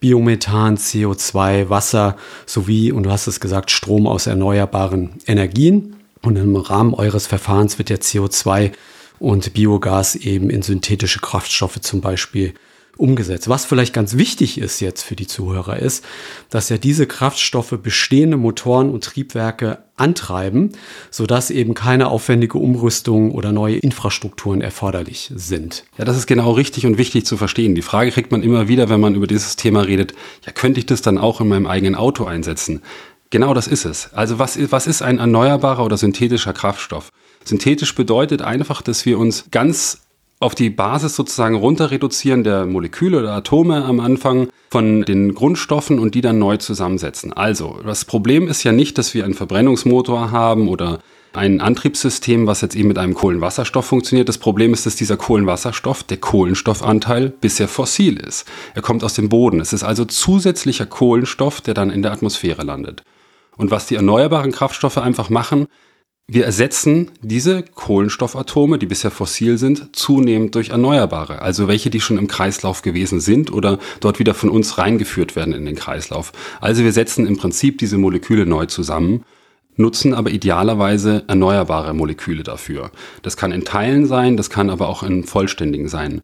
Biomethan, 0.00 0.76
CO2, 0.76 1.70
Wasser 1.70 2.16
sowie, 2.44 2.92
und 2.92 3.04
du 3.04 3.10
hast 3.10 3.28
es 3.28 3.40
gesagt, 3.40 3.70
Strom 3.70 4.06
aus 4.06 4.26
erneuerbaren 4.26 5.14
Energien. 5.26 5.95
Und 6.26 6.34
im 6.34 6.56
Rahmen 6.56 6.92
eures 6.92 7.28
Verfahrens 7.28 7.78
wird 7.78 7.88
der 7.88 8.00
CO2 8.00 8.72
und 9.20 9.54
Biogas 9.54 10.16
eben 10.16 10.50
in 10.50 10.60
synthetische 10.60 11.20
Kraftstoffe 11.20 11.80
zum 11.80 12.00
Beispiel 12.00 12.52
umgesetzt. 12.96 13.48
Was 13.48 13.64
vielleicht 13.64 13.94
ganz 13.94 14.16
wichtig 14.16 14.58
ist 14.58 14.80
jetzt 14.80 15.04
für 15.04 15.14
die 15.14 15.28
Zuhörer 15.28 15.78
ist, 15.78 16.04
dass 16.50 16.68
ja 16.68 16.78
diese 16.78 17.06
Kraftstoffe 17.06 17.78
bestehende 17.80 18.36
Motoren 18.38 18.90
und 18.90 19.04
Triebwerke 19.04 19.84
antreiben, 19.94 20.72
sodass 21.12 21.52
eben 21.52 21.74
keine 21.74 22.08
aufwendige 22.08 22.58
Umrüstung 22.58 23.30
oder 23.30 23.52
neue 23.52 23.76
Infrastrukturen 23.76 24.62
erforderlich 24.62 25.30
sind. 25.32 25.84
Ja, 25.96 26.04
das 26.04 26.16
ist 26.16 26.26
genau 26.26 26.50
richtig 26.50 26.86
und 26.86 26.98
wichtig 26.98 27.24
zu 27.24 27.36
verstehen. 27.36 27.76
Die 27.76 27.82
Frage 27.82 28.10
kriegt 28.10 28.32
man 28.32 28.42
immer 28.42 28.66
wieder, 28.66 28.88
wenn 28.88 29.00
man 29.00 29.14
über 29.14 29.28
dieses 29.28 29.54
Thema 29.54 29.82
redet, 29.82 30.12
ja, 30.44 30.50
könnte 30.50 30.80
ich 30.80 30.86
das 30.86 31.02
dann 31.02 31.18
auch 31.18 31.40
in 31.40 31.46
meinem 31.46 31.68
eigenen 31.68 31.94
Auto 31.94 32.24
einsetzen? 32.24 32.82
Genau 33.30 33.54
das 33.54 33.66
ist 33.66 33.84
es. 33.84 34.12
Also 34.12 34.38
was, 34.38 34.58
was 34.70 34.86
ist 34.86 35.02
ein 35.02 35.18
erneuerbarer 35.18 35.84
oder 35.84 35.96
synthetischer 35.96 36.52
Kraftstoff? 36.52 37.10
Synthetisch 37.44 37.94
bedeutet 37.94 38.42
einfach, 38.42 38.82
dass 38.82 39.06
wir 39.06 39.18
uns 39.18 39.46
ganz 39.50 40.02
auf 40.38 40.54
die 40.54 40.70
Basis 40.70 41.16
sozusagen 41.16 41.54
runter 41.54 41.90
reduzieren 41.90 42.44
der 42.44 42.66
Moleküle 42.66 43.18
oder 43.18 43.32
Atome 43.32 43.84
am 43.84 44.00
Anfang 44.00 44.48
von 44.70 45.02
den 45.02 45.34
Grundstoffen 45.34 45.98
und 45.98 46.14
die 46.14 46.20
dann 46.20 46.38
neu 46.38 46.58
zusammensetzen. 46.58 47.32
Also, 47.32 47.80
das 47.84 48.04
Problem 48.04 48.46
ist 48.46 48.62
ja 48.62 48.72
nicht, 48.72 48.98
dass 48.98 49.14
wir 49.14 49.24
einen 49.24 49.34
Verbrennungsmotor 49.34 50.30
haben 50.30 50.68
oder 50.68 51.00
ein 51.32 51.60
Antriebssystem, 51.60 52.46
was 52.46 52.60
jetzt 52.60 52.76
eben 52.76 52.88
mit 52.88 52.98
einem 52.98 53.14
Kohlenwasserstoff 53.14 53.86
funktioniert. 53.86 54.28
Das 54.28 54.38
Problem 54.38 54.72
ist, 54.72 54.86
dass 54.86 54.96
dieser 54.96 55.16
Kohlenwasserstoff, 55.16 56.02
der 56.02 56.16
Kohlenstoffanteil, 56.18 57.30
bisher 57.30 57.68
fossil 57.68 58.18
ist. 58.18 58.46
Er 58.74 58.82
kommt 58.82 59.04
aus 59.04 59.14
dem 59.14 59.28
Boden. 59.28 59.60
Es 59.60 59.72
ist 59.72 59.84
also 59.84 60.04
zusätzlicher 60.04 60.86
Kohlenstoff, 60.86 61.60
der 61.60 61.74
dann 61.74 61.90
in 61.90 62.02
der 62.02 62.12
Atmosphäre 62.12 62.62
landet. 62.62 63.02
Und 63.56 63.70
was 63.70 63.86
die 63.86 63.94
erneuerbaren 63.96 64.52
Kraftstoffe 64.52 64.98
einfach 64.98 65.30
machen, 65.30 65.66
wir 66.28 66.44
ersetzen 66.44 67.12
diese 67.22 67.62
Kohlenstoffatome, 67.62 68.80
die 68.80 68.86
bisher 68.86 69.12
fossil 69.12 69.58
sind, 69.58 69.94
zunehmend 69.94 70.56
durch 70.56 70.70
erneuerbare, 70.70 71.40
also 71.40 71.68
welche, 71.68 71.88
die 71.88 72.00
schon 72.00 72.18
im 72.18 72.26
Kreislauf 72.26 72.82
gewesen 72.82 73.20
sind 73.20 73.52
oder 73.52 73.78
dort 74.00 74.18
wieder 74.18 74.34
von 74.34 74.50
uns 74.50 74.76
reingeführt 74.76 75.36
werden 75.36 75.54
in 75.54 75.64
den 75.64 75.76
Kreislauf. 75.76 76.32
Also 76.60 76.82
wir 76.82 76.90
setzen 76.90 77.28
im 77.28 77.36
Prinzip 77.36 77.78
diese 77.78 77.96
Moleküle 77.96 78.44
neu 78.44 78.66
zusammen, 78.66 79.24
nutzen 79.76 80.14
aber 80.14 80.30
idealerweise 80.30 81.22
erneuerbare 81.28 81.94
Moleküle 81.94 82.42
dafür. 82.42 82.90
Das 83.22 83.36
kann 83.36 83.52
in 83.52 83.64
Teilen 83.64 84.06
sein, 84.06 84.36
das 84.36 84.50
kann 84.50 84.68
aber 84.68 84.88
auch 84.88 85.04
in 85.04 85.22
vollständigen 85.22 85.88
sein. 85.88 86.22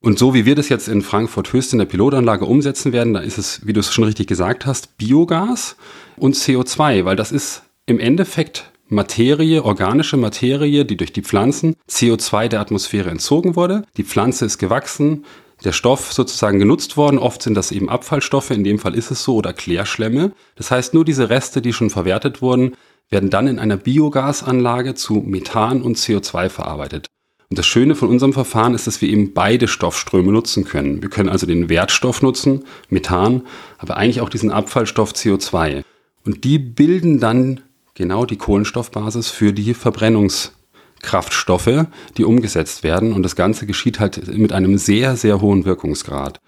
Und 0.00 0.18
so 0.18 0.34
wie 0.34 0.44
wir 0.44 0.54
das 0.54 0.68
jetzt 0.68 0.88
in 0.88 1.02
Frankfurt 1.02 1.52
Höchst 1.52 1.72
in 1.72 1.78
der 1.78 1.86
Pilotanlage 1.86 2.44
umsetzen 2.44 2.92
werden, 2.92 3.14
da 3.14 3.20
ist 3.20 3.38
es, 3.38 3.66
wie 3.66 3.72
du 3.72 3.80
es 3.80 3.92
schon 3.92 4.04
richtig 4.04 4.26
gesagt 4.26 4.66
hast, 4.66 4.98
Biogas 4.98 5.76
und 6.16 6.36
CO2, 6.36 7.04
weil 7.04 7.16
das 7.16 7.32
ist 7.32 7.62
im 7.86 7.98
Endeffekt 7.98 8.72
Materie, 8.88 9.64
organische 9.64 10.16
Materie, 10.16 10.84
die 10.84 10.96
durch 10.96 11.12
die 11.12 11.22
Pflanzen 11.22 11.74
CO2 11.90 12.48
der 12.48 12.60
Atmosphäre 12.60 13.10
entzogen 13.10 13.56
wurde. 13.56 13.82
Die 13.96 14.04
Pflanze 14.04 14.44
ist 14.44 14.58
gewachsen, 14.58 15.24
der 15.64 15.72
Stoff 15.72 16.12
sozusagen 16.12 16.58
genutzt 16.58 16.96
worden. 16.96 17.18
Oft 17.18 17.42
sind 17.42 17.54
das 17.54 17.72
eben 17.72 17.88
Abfallstoffe, 17.88 18.50
in 18.50 18.62
dem 18.62 18.78
Fall 18.78 18.94
ist 18.94 19.10
es 19.10 19.24
so, 19.24 19.36
oder 19.36 19.52
Klärschlemme. 19.52 20.32
Das 20.54 20.70
heißt, 20.70 20.94
nur 20.94 21.04
diese 21.04 21.30
Reste, 21.30 21.62
die 21.62 21.72
schon 21.72 21.90
verwertet 21.90 22.42
wurden, 22.42 22.76
werden 23.08 23.30
dann 23.30 23.48
in 23.48 23.58
einer 23.58 23.76
Biogasanlage 23.76 24.94
zu 24.94 25.14
Methan 25.14 25.82
und 25.82 25.96
CO2 25.96 26.48
verarbeitet. 26.48 27.06
Und 27.48 27.58
das 27.58 27.66
Schöne 27.66 27.94
von 27.94 28.08
unserem 28.08 28.32
Verfahren 28.32 28.74
ist, 28.74 28.88
dass 28.88 29.00
wir 29.00 29.08
eben 29.08 29.32
beide 29.32 29.68
Stoffströme 29.68 30.32
nutzen 30.32 30.64
können. 30.64 31.00
Wir 31.00 31.10
können 31.10 31.28
also 31.28 31.46
den 31.46 31.68
Wertstoff 31.68 32.20
nutzen, 32.22 32.64
Methan, 32.88 33.42
aber 33.78 33.96
eigentlich 33.96 34.20
auch 34.20 34.28
diesen 34.28 34.50
Abfallstoff 34.50 35.12
CO2. 35.12 35.84
Und 36.24 36.42
die 36.42 36.58
bilden 36.58 37.20
dann 37.20 37.60
genau 37.94 38.26
die 38.26 38.36
Kohlenstoffbasis 38.36 39.30
für 39.30 39.52
die 39.52 39.74
Verbrennungskraftstoffe, 39.74 41.86
die 42.16 42.24
umgesetzt 42.24 42.82
werden. 42.82 43.12
Und 43.12 43.22
das 43.22 43.36
Ganze 43.36 43.66
geschieht 43.66 44.00
halt 44.00 44.26
mit 44.36 44.52
einem 44.52 44.76
sehr, 44.76 45.14
sehr 45.16 45.40
hohen 45.40 45.64
Wirkungsgrad. 45.64 46.40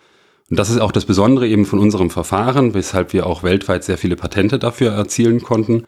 Und 0.51 0.59
das 0.59 0.71
ist 0.71 0.81
auch 0.81 0.93
das 0.93 1.05
Besondere 1.05 1.47
eben 1.47 1.65
von 1.65 1.79
unserem 1.79 2.11
Verfahren, 2.11 2.75
weshalb 2.75 3.13
wir 3.13 3.27
auch 3.27 3.45
weltweit 3.45 3.85
sehr 3.85 3.99
viele 3.99 4.17
Patente 4.17 4.59
dafür 4.59 4.91
erzielen 4.93 5.43
konnten, 5.43 5.85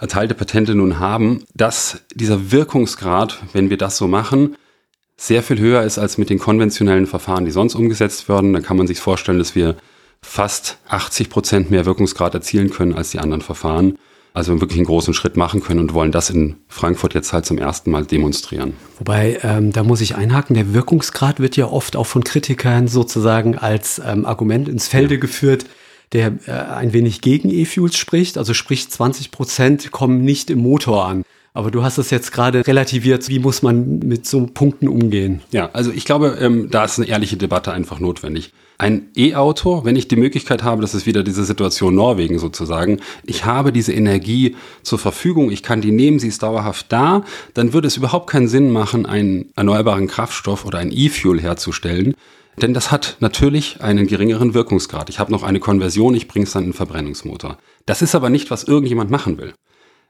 erteilte 0.00 0.34
Patente 0.34 0.74
nun 0.74 0.98
haben, 0.98 1.44
dass 1.54 2.02
dieser 2.14 2.50
Wirkungsgrad, 2.50 3.38
wenn 3.52 3.70
wir 3.70 3.76
das 3.76 3.98
so 3.98 4.08
machen, 4.08 4.56
sehr 5.16 5.42
viel 5.42 5.58
höher 5.58 5.82
ist 5.82 5.98
als 5.98 6.16
mit 6.16 6.30
den 6.30 6.38
konventionellen 6.38 7.06
Verfahren, 7.06 7.44
die 7.44 7.50
sonst 7.50 7.74
umgesetzt 7.74 8.28
werden. 8.28 8.54
Dann 8.54 8.62
kann 8.62 8.78
man 8.78 8.86
sich 8.86 9.00
vorstellen, 9.00 9.38
dass 9.38 9.54
wir 9.54 9.76
fast 10.22 10.78
80 10.88 11.28
Prozent 11.28 11.70
mehr 11.70 11.84
Wirkungsgrad 11.84 12.34
erzielen 12.34 12.70
können 12.70 12.94
als 12.94 13.10
die 13.10 13.18
anderen 13.18 13.42
Verfahren. 13.42 13.98
Also 14.32 14.58
wirklich 14.60 14.78
einen 14.78 14.86
großen 14.86 15.12
Schritt 15.12 15.36
machen 15.36 15.60
können 15.60 15.80
und 15.80 15.92
wollen 15.92 16.12
das 16.12 16.30
in 16.30 16.56
Frankfurt 16.68 17.14
jetzt 17.14 17.32
halt 17.32 17.44
zum 17.44 17.58
ersten 17.58 17.90
Mal 17.90 18.06
demonstrieren. 18.06 18.74
Wobei, 18.98 19.40
ähm, 19.42 19.72
da 19.72 19.82
muss 19.82 20.00
ich 20.00 20.14
einhaken, 20.14 20.54
der 20.54 20.72
Wirkungsgrad 20.72 21.40
wird 21.40 21.56
ja 21.56 21.66
oft 21.66 21.96
auch 21.96 22.06
von 22.06 22.22
Kritikern 22.22 22.86
sozusagen 22.86 23.58
als 23.58 24.00
ähm, 24.04 24.24
Argument 24.24 24.68
ins 24.68 24.86
Felde 24.86 25.14
ja. 25.14 25.20
geführt, 25.20 25.66
der 26.12 26.38
äh, 26.46 26.52
ein 26.52 26.92
wenig 26.92 27.20
gegen 27.20 27.50
E-Fuels 27.50 27.96
spricht. 27.96 28.38
Also 28.38 28.54
sprich 28.54 28.90
20 28.90 29.30
Prozent 29.30 29.90
kommen 29.90 30.22
nicht 30.22 30.50
im 30.50 30.60
Motor 30.60 31.06
an. 31.06 31.24
Aber 31.52 31.72
du 31.72 31.82
hast 31.82 31.98
es 31.98 32.10
jetzt 32.10 32.30
gerade 32.30 32.66
relativiert. 32.66 33.28
Wie 33.28 33.40
muss 33.40 33.62
man 33.62 33.98
mit 33.98 34.26
so 34.26 34.46
Punkten 34.46 34.86
umgehen? 34.86 35.42
Ja, 35.50 35.70
also 35.72 35.90
ich 35.90 36.04
glaube, 36.04 36.38
ähm, 36.40 36.70
da 36.70 36.84
ist 36.84 36.98
eine 36.98 37.08
ehrliche 37.08 37.36
Debatte 37.36 37.72
einfach 37.72 37.98
notwendig. 37.98 38.52
Ein 38.78 39.08
E-Auto, 39.14 39.84
wenn 39.84 39.96
ich 39.96 40.08
die 40.08 40.16
Möglichkeit 40.16 40.62
habe, 40.62 40.80
das 40.80 40.94
ist 40.94 41.06
wieder 41.06 41.22
diese 41.22 41.44
Situation 41.44 41.94
Norwegen 41.94 42.38
sozusagen, 42.38 43.00
ich 43.24 43.44
habe 43.44 43.72
diese 43.72 43.92
Energie 43.92 44.56
zur 44.82 44.98
Verfügung, 44.98 45.50
ich 45.50 45.62
kann 45.62 45.82
die 45.82 45.90
nehmen, 45.90 46.18
sie 46.18 46.28
ist 46.28 46.42
dauerhaft 46.42 46.86
da, 46.88 47.24
dann 47.52 47.74
würde 47.74 47.88
es 47.88 47.98
überhaupt 47.98 48.30
keinen 48.30 48.48
Sinn 48.48 48.70
machen, 48.70 49.04
einen 49.04 49.50
erneuerbaren 49.54 50.06
Kraftstoff 50.06 50.64
oder 50.64 50.78
ein 50.78 50.92
E-Fuel 50.92 51.42
herzustellen. 51.42 52.14
Denn 52.56 52.74
das 52.74 52.90
hat 52.90 53.16
natürlich 53.20 53.80
einen 53.80 54.06
geringeren 54.06 54.54
Wirkungsgrad. 54.54 55.08
Ich 55.08 55.18
habe 55.18 55.32
noch 55.32 55.42
eine 55.42 55.60
Konversion, 55.60 56.14
ich 56.14 56.28
bringe 56.28 56.44
es 56.44 56.52
dann 56.52 56.64
in 56.64 56.70
den 56.70 56.76
Verbrennungsmotor. 56.76 57.58
Das 57.86 58.02
ist 58.02 58.14
aber 58.14 58.28
nicht, 58.30 58.50
was 58.50 58.64
irgendjemand 58.64 59.10
machen 59.10 59.38
will 59.38 59.54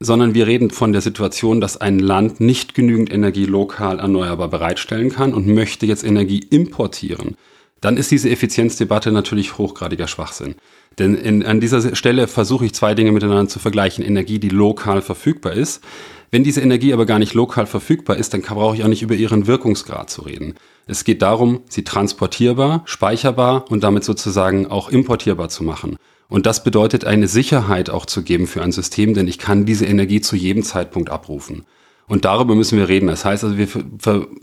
sondern 0.01 0.33
wir 0.35 0.47
reden 0.47 0.71
von 0.71 0.93
der 0.93 1.03
Situation, 1.03 1.61
dass 1.61 1.77
ein 1.77 1.99
Land 1.99 2.41
nicht 2.41 2.75
genügend 2.75 3.13
Energie 3.13 3.45
lokal 3.45 3.99
erneuerbar 3.99 4.49
bereitstellen 4.49 5.11
kann 5.11 5.35
und 5.35 5.47
möchte 5.47 5.85
jetzt 5.85 6.05
Energie 6.05 6.39
importieren. 6.39 7.37
Dann 7.83 7.99
ist 7.99 8.11
diese 8.11 8.31
Effizienzdebatte 8.31 9.13
natürlich 9.13 9.59
hochgradiger 9.59 10.09
Schwachsinn. 10.09 10.55
Denn 10.99 11.15
in, 11.15 11.45
an 11.45 11.61
dieser 11.61 11.95
Stelle 11.95 12.29
versuche 12.29 12.65
ich 12.65 12.75
zwei 12.75 12.95
Dinge 12.95 13.13
miteinander 13.13 13.49
zu 13.49 13.59
vergleichen. 13.59 14.05
Energie, 14.05 14.39
die 14.39 14.49
lokal 14.49 15.03
verfügbar 15.03 15.53
ist. 15.53 15.83
Wenn 16.31 16.45
diese 16.45 16.61
Energie 16.61 16.93
aber 16.93 17.07
gar 17.07 17.19
nicht 17.19 17.35
lokal 17.35 17.67
verfügbar 17.67 18.17
ist, 18.17 18.33
dann 18.35 18.43
brauche 18.43 18.77
ich 18.77 18.85
auch 18.85 18.89
nicht 18.89 19.03
über 19.03 19.15
ihren 19.15 19.47
Wirkungsgrad 19.47 20.11
zu 20.11 20.23
reden. 20.23 20.55
Es 20.87 21.05
geht 21.05 21.23
darum, 21.23 21.61
sie 21.69 21.83
transportierbar, 21.83 22.83
speicherbar 22.85 23.65
und 23.71 23.83
damit 23.83 24.05
sozusagen 24.05 24.67
auch 24.67 24.89
importierbar 24.91 25.49
zu 25.49 25.65
machen. 25.65 25.97
Und 26.29 26.47
das 26.47 26.63
bedeutet 26.63 27.05
eine 27.05 27.27
Sicherheit 27.27 27.91
auch 27.91 28.07
zu 28.07 28.23
geben 28.23 28.47
für 28.47 28.63
ein 28.63 28.71
System, 28.71 29.15
denn 29.15 29.27
ich 29.27 29.39
kann 29.39 29.67
diese 29.67 29.87
Energie 29.87 30.21
zu 30.21 30.37
jedem 30.37 30.63
Zeitpunkt 30.63 31.11
abrufen. 31.11 31.65
Und 32.07 32.25
darüber 32.25 32.55
müssen 32.55 32.79
wir 32.79 32.89
reden. 32.89 33.09
Das 33.09 33.25
heißt 33.25 33.45
also, 33.45 33.59
wir 33.59 33.69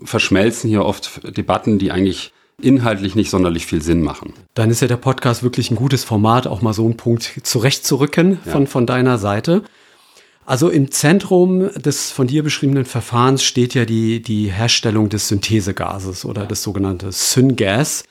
verschmelzen 0.03 0.69
hier 0.69 0.85
oft 0.85 1.37
Debatten, 1.37 1.79
die 1.79 1.91
eigentlich 1.91 2.33
inhaltlich 2.61 3.15
nicht 3.15 3.29
sonderlich 3.29 3.65
viel 3.65 3.81
Sinn 3.81 4.01
machen. 4.01 4.33
Dann 4.53 4.69
ist 4.69 4.81
ja 4.81 4.87
der 4.87 4.97
Podcast 4.97 5.43
wirklich 5.43 5.69
ein 5.71 5.75
gutes 5.75 6.03
Format, 6.03 6.47
auch 6.47 6.61
mal 6.61 6.73
so 6.73 6.85
einen 6.85 6.97
Punkt 6.97 7.39
zurechtzurücken 7.43 8.39
ja. 8.45 8.51
von, 8.51 8.67
von 8.67 8.85
deiner 8.85 9.17
Seite. 9.17 9.63
Also 10.47 10.69
im 10.69 10.91
Zentrum 10.91 11.69
des 11.73 12.09
von 12.09 12.25
dir 12.25 12.41
beschriebenen 12.41 12.85
Verfahrens 12.85 13.43
steht 13.43 13.73
ja 13.73 13.83
die, 13.83 14.21
die 14.21 14.49
Herstellung 14.49 15.09
des 15.09 15.27
Synthesegases 15.27 16.23
oder 16.23 16.43
ja. 16.43 16.47
das 16.47 16.63
sogenannte 16.63 17.11
Syngas 17.11 18.05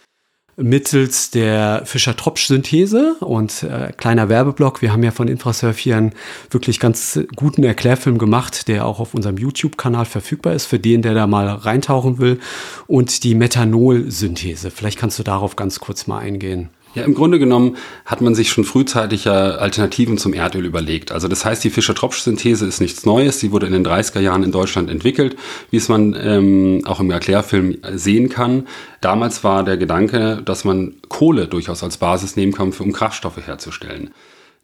mittels 0.59 1.31
der 1.31 1.83
Fischer-Tropsch-Synthese 1.87 3.17
und 3.21 3.63
äh, 3.63 3.91
kleiner 3.97 4.29
Werbeblock. 4.29 4.83
Wir 4.83 4.93
haben 4.93 5.03
ja 5.03 5.13
von 5.13 5.29
Infrasurf 5.29 5.79
hier 5.79 5.97
einen 5.97 6.13
wirklich 6.51 6.79
ganz 6.79 7.19
guten 7.37 7.65
Erklärfilm 7.65 8.19
gemacht, 8.19 8.69
der 8.69 8.85
auch 8.85 9.01
auf 9.01 9.15
unserem 9.15 9.39
YouTube-Kanal 9.39 10.05
verfügbar 10.05 10.53
ist, 10.53 10.67
für 10.67 10.79
den, 10.79 11.01
der 11.01 11.15
da 11.15 11.27
mal 11.27 11.49
reintauchen 11.49 12.19
will. 12.19 12.39
Und 12.87 13.25
die 13.25 13.35
Methanol-Synthese. 13.35 14.71
Vielleicht 14.71 14.99
kannst 14.99 15.19
du 15.19 15.23
darauf 15.23 15.57
ganz 15.57 15.81
kurz 15.81 16.07
mal 16.07 16.19
eingehen. 16.19 16.69
Ja, 16.97 17.03
im 17.05 17.13
Grunde 17.13 17.39
genommen 17.39 17.77
hat 18.07 18.23
man 18.23 18.35
sich 18.35 18.49
schon 18.49 18.65
frühzeitig 18.65 19.29
Alternativen 19.29 20.17
zum 20.17 20.33
Erdöl 20.33 20.65
überlegt. 20.65 21.13
Also 21.13 21.29
das 21.29 21.45
heißt, 21.45 21.63
die 21.63 21.69
Fischer-Tropsch-Synthese 21.69 22.65
ist 22.65 22.81
nichts 22.81 23.05
Neues. 23.05 23.39
Sie 23.39 23.53
wurde 23.53 23.67
in 23.67 23.75
den 23.75 23.85
30er 23.85 24.21
Jahren 24.21 24.43
in 24.43 24.51
Deutschland 24.51 24.89
entwickelt, 24.89 25.37
wie 25.71 25.77
es 25.77 25.91
man 25.91 26.17
ähm, 26.19 26.81
auch 26.87 26.99
im 26.99 27.11
Erklärfilm 27.11 27.77
sehen 27.93 28.31
kann. 28.31 28.67
Damals 29.03 29.45
war 29.45 29.63
der 29.63 29.77
Gedanke, 29.77 30.41
dass 30.43 30.65
man 30.65 30.95
Kohle 31.11 31.49
durchaus 31.49 31.83
als 31.83 31.99
Basis 31.99 32.35
nehmen 32.35 32.53
kann, 32.53 32.73
um 32.79 32.93
Kraftstoffe 32.93 33.47
herzustellen. 33.47 34.09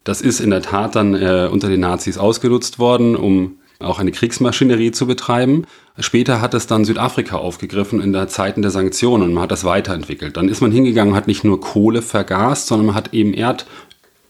Das 0.03 0.19
ist 0.19 0.39
in 0.39 0.49
der 0.49 0.63
Tat 0.63 0.95
dann 0.95 1.13
äh, 1.13 1.47
unter 1.51 1.69
den 1.69 1.81
Nazis 1.81 2.17
ausgenutzt 2.17 2.79
worden, 2.79 3.15
um 3.15 3.59
auch 3.79 3.99
eine 3.99 4.11
Kriegsmaschinerie 4.11 4.91
zu 4.91 5.07
betreiben. 5.07 5.65
Später 5.99 6.41
hat 6.41 6.53
es 6.53 6.67
dann 6.67 6.85
Südafrika 6.85 7.37
aufgegriffen 7.37 8.01
in 8.01 8.13
der 8.13 8.27
Zeiten 8.27 8.61
der 8.61 8.71
Sanktionen 8.71 9.23
und 9.23 9.33
man 9.33 9.43
hat 9.43 9.51
das 9.51 9.63
weiterentwickelt. 9.63 10.37
Dann 10.37 10.49
ist 10.49 10.61
man 10.61 10.71
hingegangen, 10.71 11.15
hat 11.15 11.27
nicht 11.27 11.43
nur 11.43 11.61
Kohle 11.61 12.01
vergast, 12.01 12.67
sondern 12.67 12.87
man 12.87 12.95
hat 12.95 13.13
eben 13.13 13.33
Erd, 13.33 13.65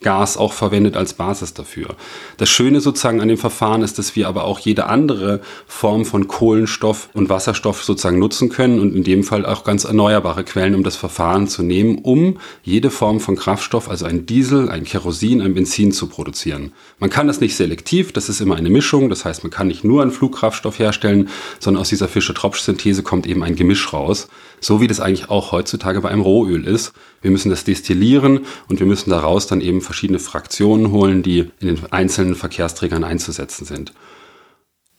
Gas 0.03 0.37
auch 0.37 0.53
verwendet 0.53 0.95
als 0.95 1.13
Basis 1.13 1.53
dafür. 1.53 1.95
Das 2.37 2.49
Schöne 2.49 2.81
sozusagen 2.81 3.21
an 3.21 3.27
dem 3.27 3.37
Verfahren 3.37 3.81
ist, 3.81 3.97
dass 3.97 4.15
wir 4.15 4.27
aber 4.27 4.43
auch 4.43 4.59
jede 4.59 4.85
andere 4.85 5.41
Form 5.65 6.05
von 6.05 6.27
Kohlenstoff 6.27 7.09
und 7.13 7.29
Wasserstoff 7.29 7.83
sozusagen 7.83 8.19
nutzen 8.19 8.49
können 8.49 8.79
und 8.79 8.95
in 8.95 9.03
dem 9.03 9.23
Fall 9.23 9.45
auch 9.45 9.63
ganz 9.63 9.85
erneuerbare 9.85 10.43
Quellen, 10.43 10.75
um 10.75 10.83
das 10.83 10.95
Verfahren 10.95 11.47
zu 11.47 11.63
nehmen, 11.63 11.99
um 11.99 12.37
jede 12.61 12.91
Form 12.91 13.19
von 13.19 13.35
Kraftstoff, 13.35 13.89
also 13.89 14.05
ein 14.05 14.25
Diesel, 14.25 14.69
ein 14.69 14.83
Kerosin, 14.83 15.41
ein 15.41 15.53
Benzin 15.53 15.91
zu 15.91 16.07
produzieren. 16.07 16.73
Man 16.99 17.09
kann 17.09 17.27
das 17.27 17.39
nicht 17.39 17.55
selektiv, 17.55 18.11
das 18.11 18.29
ist 18.29 18.41
immer 18.41 18.55
eine 18.55 18.69
Mischung, 18.69 19.09
das 19.09 19.25
heißt, 19.25 19.43
man 19.43 19.51
kann 19.51 19.67
nicht 19.67 19.83
nur 19.83 20.01
einen 20.01 20.11
Flugkraftstoff 20.11 20.77
herstellen, 20.79 21.29
sondern 21.59 21.81
aus 21.81 21.89
dieser 21.89 22.07
Fischer-Tropsch-Synthese 22.07 23.03
kommt 23.03 23.25
eben 23.25 23.43
ein 23.43 23.55
Gemisch 23.55 23.93
raus, 23.93 24.27
so 24.59 24.81
wie 24.81 24.87
das 24.87 24.99
eigentlich 24.99 25.29
auch 25.29 25.51
heutzutage 25.51 26.01
bei 26.01 26.09
einem 26.09 26.21
Rohöl 26.21 26.67
ist. 26.67 26.93
Wir 27.23 27.31
müssen 27.31 27.49
das 27.49 27.63
destillieren 27.63 28.41
und 28.69 28.79
wir 28.79 28.85
müssen 28.85 29.09
daraus 29.09 29.47
dann 29.47 29.61
eben 29.61 29.81
verschiedene 29.81 30.19
Fraktionen 30.19 30.91
holen, 30.91 31.23
die 31.23 31.51
in 31.59 31.67
den 31.67 31.79
einzelnen 31.89 32.35
Verkehrsträgern 32.35 33.03
einzusetzen 33.03 33.65
sind. 33.65 33.93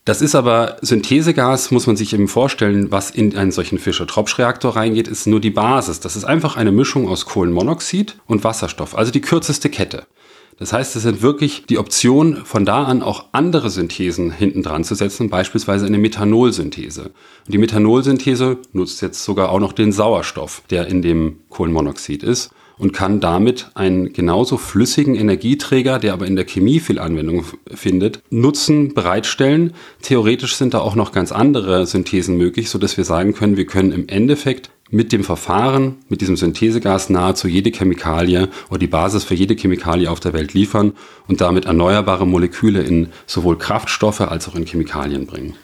Das 0.06 0.20
ist 0.20 0.34
aber 0.34 0.76
Synthesegas, 0.82 1.70
muss 1.70 1.86
man 1.86 1.96
sich 1.96 2.12
eben 2.12 2.28
vorstellen, 2.28 2.90
was 2.90 3.10
in 3.10 3.36
einen 3.38 3.52
solchen 3.52 3.78
Fischer-Tropsch-Reaktor 3.78 4.76
reingeht, 4.76 5.08
ist 5.08 5.26
nur 5.26 5.40
die 5.40 5.50
Basis. 5.50 6.00
Das 6.00 6.14
ist 6.14 6.24
einfach 6.24 6.56
eine 6.56 6.72
Mischung 6.72 7.08
aus 7.08 7.24
Kohlenmonoxid 7.24 8.16
und 8.26 8.44
Wasserstoff, 8.44 8.96
also 8.98 9.12
die 9.12 9.22
kürzeste 9.22 9.70
Kette. 9.70 10.06
Das 10.56 10.72
heißt, 10.72 10.94
es 10.94 11.02
sind 11.02 11.22
wirklich 11.22 11.66
die 11.66 11.78
Option, 11.78 12.36
von 12.44 12.64
da 12.64 12.84
an 12.84 13.02
auch 13.02 13.26
andere 13.32 13.70
Synthesen 13.70 14.30
hinten 14.30 14.62
dran 14.62 14.84
zu 14.84 14.94
setzen, 14.94 15.28
beispielsweise 15.28 15.86
eine 15.86 15.98
Methanolsynthese. 15.98 17.02
Und 17.04 17.52
die 17.52 17.58
Methanolsynthese 17.58 18.58
nutzt 18.72 19.02
jetzt 19.02 19.24
sogar 19.24 19.50
auch 19.50 19.58
noch 19.58 19.72
den 19.72 19.92
Sauerstoff, 19.92 20.62
der 20.70 20.86
in 20.86 21.02
dem 21.02 21.40
Kohlenmonoxid 21.48 22.22
ist 22.22 22.50
und 22.78 22.92
kann 22.92 23.20
damit 23.20 23.70
einen 23.74 24.12
genauso 24.12 24.56
flüssigen 24.56 25.14
Energieträger, 25.14 25.98
der 25.98 26.12
aber 26.12 26.26
in 26.26 26.36
der 26.36 26.44
Chemie 26.44 26.80
viel 26.80 26.98
Anwendung 26.98 27.44
findet, 27.72 28.22
nutzen, 28.30 28.94
bereitstellen. 28.94 29.72
Theoretisch 30.02 30.56
sind 30.56 30.74
da 30.74 30.80
auch 30.80 30.94
noch 30.94 31.12
ganz 31.12 31.32
andere 31.32 31.86
Synthesen 31.86 32.36
möglich, 32.36 32.70
so 32.70 32.78
dass 32.78 32.96
wir 32.96 33.04
sagen 33.04 33.34
können, 33.34 33.56
wir 33.56 33.66
können 33.66 33.92
im 33.92 34.08
Endeffekt 34.08 34.70
mit 34.94 35.12
dem 35.12 35.24
Verfahren, 35.24 35.96
mit 36.08 36.20
diesem 36.20 36.36
Synthesegas 36.36 37.10
nahezu 37.10 37.48
jede 37.48 37.72
Chemikalie 37.72 38.48
oder 38.70 38.78
die 38.78 38.86
Basis 38.86 39.24
für 39.24 39.34
jede 39.34 39.56
Chemikalie 39.56 40.08
auf 40.08 40.20
der 40.20 40.32
Welt 40.32 40.54
liefern 40.54 40.92
und 41.26 41.40
damit 41.40 41.64
erneuerbare 41.64 42.26
Moleküle 42.26 42.80
in 42.80 43.08
sowohl 43.26 43.58
Kraftstoffe 43.58 44.20
als 44.20 44.48
auch 44.48 44.54
in 44.54 44.66
Chemikalien 44.66 45.26
bringen. 45.26 45.54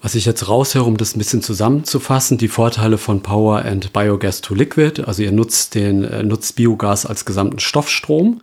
Was 0.00 0.14
ich 0.14 0.24
jetzt 0.24 0.48
raushöre, 0.48 0.84
um 0.84 0.96
das 0.96 1.14
ein 1.14 1.18
bisschen 1.18 1.42
zusammenzufassen, 1.42 2.38
die 2.38 2.48
Vorteile 2.48 2.96
von 2.96 3.22
Power 3.22 3.64
and 3.64 3.92
Biogas 3.92 4.40
to 4.40 4.54
Liquid. 4.54 5.04
Also 5.06 5.22
ihr 5.22 5.32
nutzt 5.32 5.74
den, 5.74 6.02
äh, 6.02 6.22
nutzt 6.22 6.56
Biogas 6.56 7.04
als 7.04 7.24
gesamten 7.24 7.60
Stoffstrom, 7.60 8.40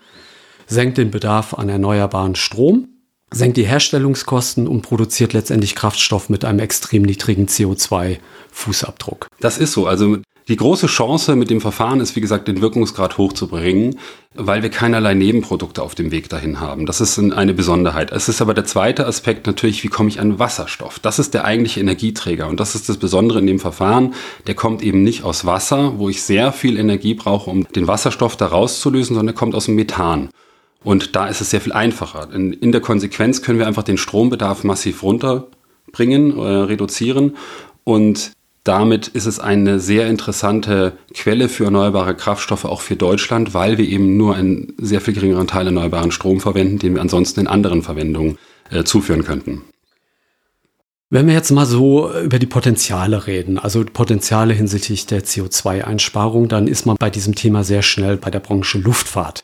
senkt 0.67 0.99
den 0.99 1.09
Bedarf 1.09 1.55
an 1.55 1.67
erneuerbaren 1.67 2.35
Strom, 2.35 2.87
senkt 3.31 3.57
die 3.57 3.65
Herstellungskosten 3.65 4.67
und 4.67 4.81
produziert 4.81 5.33
letztendlich 5.33 5.75
Kraftstoff 5.75 6.29
mit 6.29 6.45
einem 6.45 6.59
extrem 6.59 7.03
niedrigen 7.03 7.47
CO2-Fußabdruck. 7.47 9.27
Das 9.39 9.57
ist 9.57 9.73
so. 9.73 9.87
Also 9.87 10.17
die 10.49 10.55
große 10.55 10.87
Chance 10.87 11.35
mit 11.35 11.51
dem 11.51 11.61
Verfahren 11.61 11.99
ist, 11.99 12.15
wie 12.15 12.21
gesagt, 12.21 12.47
den 12.47 12.59
Wirkungsgrad 12.59 13.19
hochzubringen, 13.19 13.99
weil 14.33 14.63
wir 14.63 14.71
keinerlei 14.71 15.13
Nebenprodukte 15.13 15.83
auf 15.83 15.93
dem 15.93 16.09
Weg 16.09 16.27
dahin 16.27 16.59
haben. 16.59 16.87
Das 16.87 17.01
ist 17.01 17.19
eine 17.19 17.53
Besonderheit. 17.53 18.11
Es 18.11 18.29
ist 18.29 18.41
aber 18.41 18.55
der 18.55 18.65
zweite 18.65 19.05
Aspekt 19.05 19.45
natürlich, 19.45 19.83
wie 19.83 19.89
komme 19.89 20.09
ich 20.09 20.19
an 20.19 20.39
Wasserstoff? 20.39 20.97
Das 20.97 21.19
ist 21.19 21.35
der 21.35 21.45
eigentliche 21.45 21.81
Energieträger 21.81 22.47
und 22.47 22.59
das 22.59 22.73
ist 22.73 22.89
das 22.89 22.97
Besondere 22.97 23.37
in 23.37 23.45
dem 23.45 23.59
Verfahren. 23.59 24.15
Der 24.47 24.55
kommt 24.55 24.81
eben 24.81 25.03
nicht 25.03 25.23
aus 25.23 25.45
Wasser, 25.45 25.99
wo 25.99 26.09
ich 26.09 26.23
sehr 26.23 26.51
viel 26.51 26.79
Energie 26.79 27.13
brauche, 27.13 27.51
um 27.51 27.67
den 27.71 27.87
Wasserstoff 27.87 28.35
da 28.35 28.47
rauszulösen, 28.47 29.15
sondern 29.15 29.35
der 29.35 29.39
kommt 29.39 29.53
aus 29.53 29.65
dem 29.65 29.75
Methan. 29.75 30.29
Und 30.83 31.15
da 31.15 31.27
ist 31.27 31.41
es 31.41 31.49
sehr 31.49 31.61
viel 31.61 31.73
einfacher. 31.73 32.33
In, 32.33 32.53
in 32.53 32.71
der 32.71 32.81
Konsequenz 32.81 33.41
können 33.41 33.59
wir 33.59 33.67
einfach 33.67 33.83
den 33.83 33.97
Strombedarf 33.97 34.63
massiv 34.63 35.03
runterbringen, 35.03 36.37
äh, 36.37 36.41
reduzieren. 36.41 37.35
Und 37.83 38.31
damit 38.63 39.07
ist 39.07 39.25
es 39.25 39.39
eine 39.39 39.79
sehr 39.79 40.07
interessante 40.07 40.93
Quelle 41.13 41.49
für 41.49 41.65
erneuerbare 41.65 42.15
Kraftstoffe 42.15 42.65
auch 42.65 42.81
für 42.81 42.95
Deutschland, 42.95 43.53
weil 43.53 43.77
wir 43.77 43.87
eben 43.87 44.15
nur 44.15 44.35
einen 44.35 44.73
sehr 44.77 45.01
viel 45.01 45.13
geringeren 45.13 45.47
Teil 45.47 45.65
erneuerbaren 45.65 46.11
Strom 46.11 46.39
verwenden, 46.39 46.79
den 46.79 46.95
wir 46.95 47.01
ansonsten 47.01 47.41
in 47.41 47.47
anderen 47.47 47.81
Verwendungen 47.81 48.37
äh, 48.69 48.83
zuführen 48.83 49.23
könnten. 49.23 49.63
Wenn 51.11 51.25
wir 51.25 51.33
jetzt 51.33 51.49
mal 51.49 51.65
so 51.65 52.13
über 52.13 52.37
die 52.37 52.45
Potenziale 52.45 53.25
reden, 53.25 53.57
also 53.57 53.83
Potenziale 53.83 54.53
hinsichtlich 54.53 55.07
der 55.07 55.23
CO2-Einsparung, 55.23 56.47
dann 56.47 56.67
ist 56.67 56.85
man 56.85 56.97
bei 56.99 57.09
diesem 57.09 57.33
Thema 57.33 57.63
sehr 57.63 57.81
schnell 57.81 58.17
bei 58.17 58.29
der 58.29 58.39
Branche 58.39 58.77
Luftfahrt. 58.77 59.43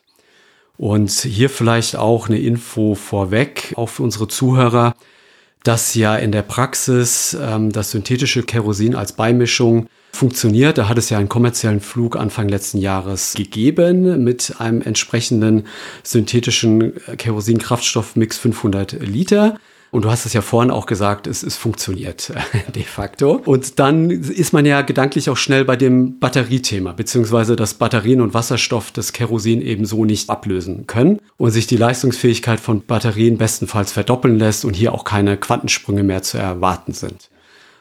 Und 0.78 1.12
hier 1.12 1.50
vielleicht 1.50 1.96
auch 1.96 2.28
eine 2.28 2.40
Info 2.40 2.96
vorweg, 2.96 3.74
auch 3.78 3.90
für 3.90 4.04
unsere 4.04 4.28
Zuhörer, 4.28 4.96
dass 5.64 5.96
ja 5.96 6.16
in 6.16 6.32
der 6.32 6.44
Praxis 6.44 7.36
ähm, 7.40 7.72
das 7.72 7.92
synthetische 7.92 8.44
Kerosin 8.44 8.96
als 8.96 9.14
Beimischung 9.14 9.88
funktioniert. 10.12 10.78
Da 10.78 10.88
hat 10.88 10.98
es 10.98 11.10
ja 11.10 11.18
einen 11.18 11.30
kommerziellen 11.30 11.82
Flug 11.82 12.16
Anfang 12.16 12.48
letzten 12.50 12.78
Jahres 12.78 13.34
gegeben 13.34 14.24
mit 14.24 14.56
einem 14.60 14.82
entsprechenden 14.82 15.68
synthetischen 16.04 16.94
Kerosin-Kraftstoffmix 17.18 18.38
500 18.38 18.94
Liter. 19.02 19.58
Und 19.96 20.04
du 20.04 20.12
hast 20.12 20.26
es 20.26 20.34
ja 20.34 20.42
vorhin 20.42 20.72
auch 20.72 20.88
gesagt, 20.88 21.26
es, 21.26 21.42
es 21.42 21.56
funktioniert 21.56 22.34
de 22.76 22.84
facto. 22.84 23.42
Und 23.46 23.80
dann 23.80 24.10
ist 24.10 24.52
man 24.52 24.66
ja 24.66 24.82
gedanklich 24.82 25.30
auch 25.30 25.38
schnell 25.38 25.64
bei 25.64 25.78
dem 25.78 26.20
Batteriethema, 26.20 26.92
beziehungsweise 26.92 27.56
dass 27.56 27.76
Batterien 27.76 28.20
und 28.20 28.34
Wasserstoff 28.34 28.92
das 28.92 29.14
Kerosin 29.14 29.62
eben 29.62 29.86
so 29.86 30.04
nicht 30.04 30.30
ablösen 30.30 30.86
können 30.86 31.22
und 31.38 31.52
sich 31.52 31.66
die 31.66 31.78
Leistungsfähigkeit 31.78 32.60
von 32.60 32.86
Batterien 32.86 33.38
bestenfalls 33.38 33.94
verdoppeln 33.94 34.38
lässt 34.38 34.66
und 34.66 34.74
hier 34.74 34.94
auch 34.94 35.06
keine 35.06 35.38
Quantensprünge 35.38 36.04
mehr 36.04 36.24
zu 36.24 36.38
erwarten 36.38 36.92
sind. 36.92 37.30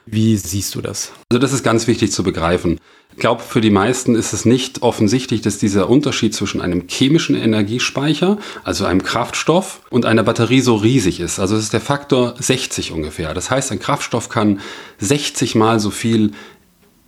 Wie 0.07 0.37
siehst 0.37 0.75
du 0.75 0.81
das? 0.81 1.13
Also 1.31 1.39
das 1.39 1.53
ist 1.53 1.63
ganz 1.63 1.87
wichtig 1.87 2.13
zu 2.13 2.23
begreifen. 2.23 2.79
Ich 3.13 3.21
glaube, 3.21 3.43
für 3.43 3.61
die 3.61 3.71
meisten 3.71 4.17
ist 4.17 4.33
es 4.33 4.45
nicht 4.45 4.83
offensichtlich, 4.83 5.41
dass 5.41 5.59
dieser 5.59 5.89
Unterschied 5.89 6.35
zwischen 6.35 6.61
einem 6.61 6.85
chemischen 6.89 7.37
Energiespeicher, 7.37 8.39
also 8.65 8.85
einem 8.85 9.03
Kraftstoff, 9.03 9.81
und 9.91 10.05
einer 10.05 10.25
Batterie 10.25 10.61
so 10.61 10.75
riesig 10.75 11.21
ist. 11.21 11.39
Also 11.39 11.57
es 11.57 11.65
ist 11.65 11.73
der 11.73 11.81
Faktor 11.81 12.35
60 12.39 12.93
ungefähr. 12.93 13.33
Das 13.33 13.51
heißt, 13.51 13.71
ein 13.73 13.79
Kraftstoff 13.79 14.29
kann 14.29 14.61
60 14.99 15.55
mal 15.55 15.79
so 15.81 15.91
viel 15.91 16.33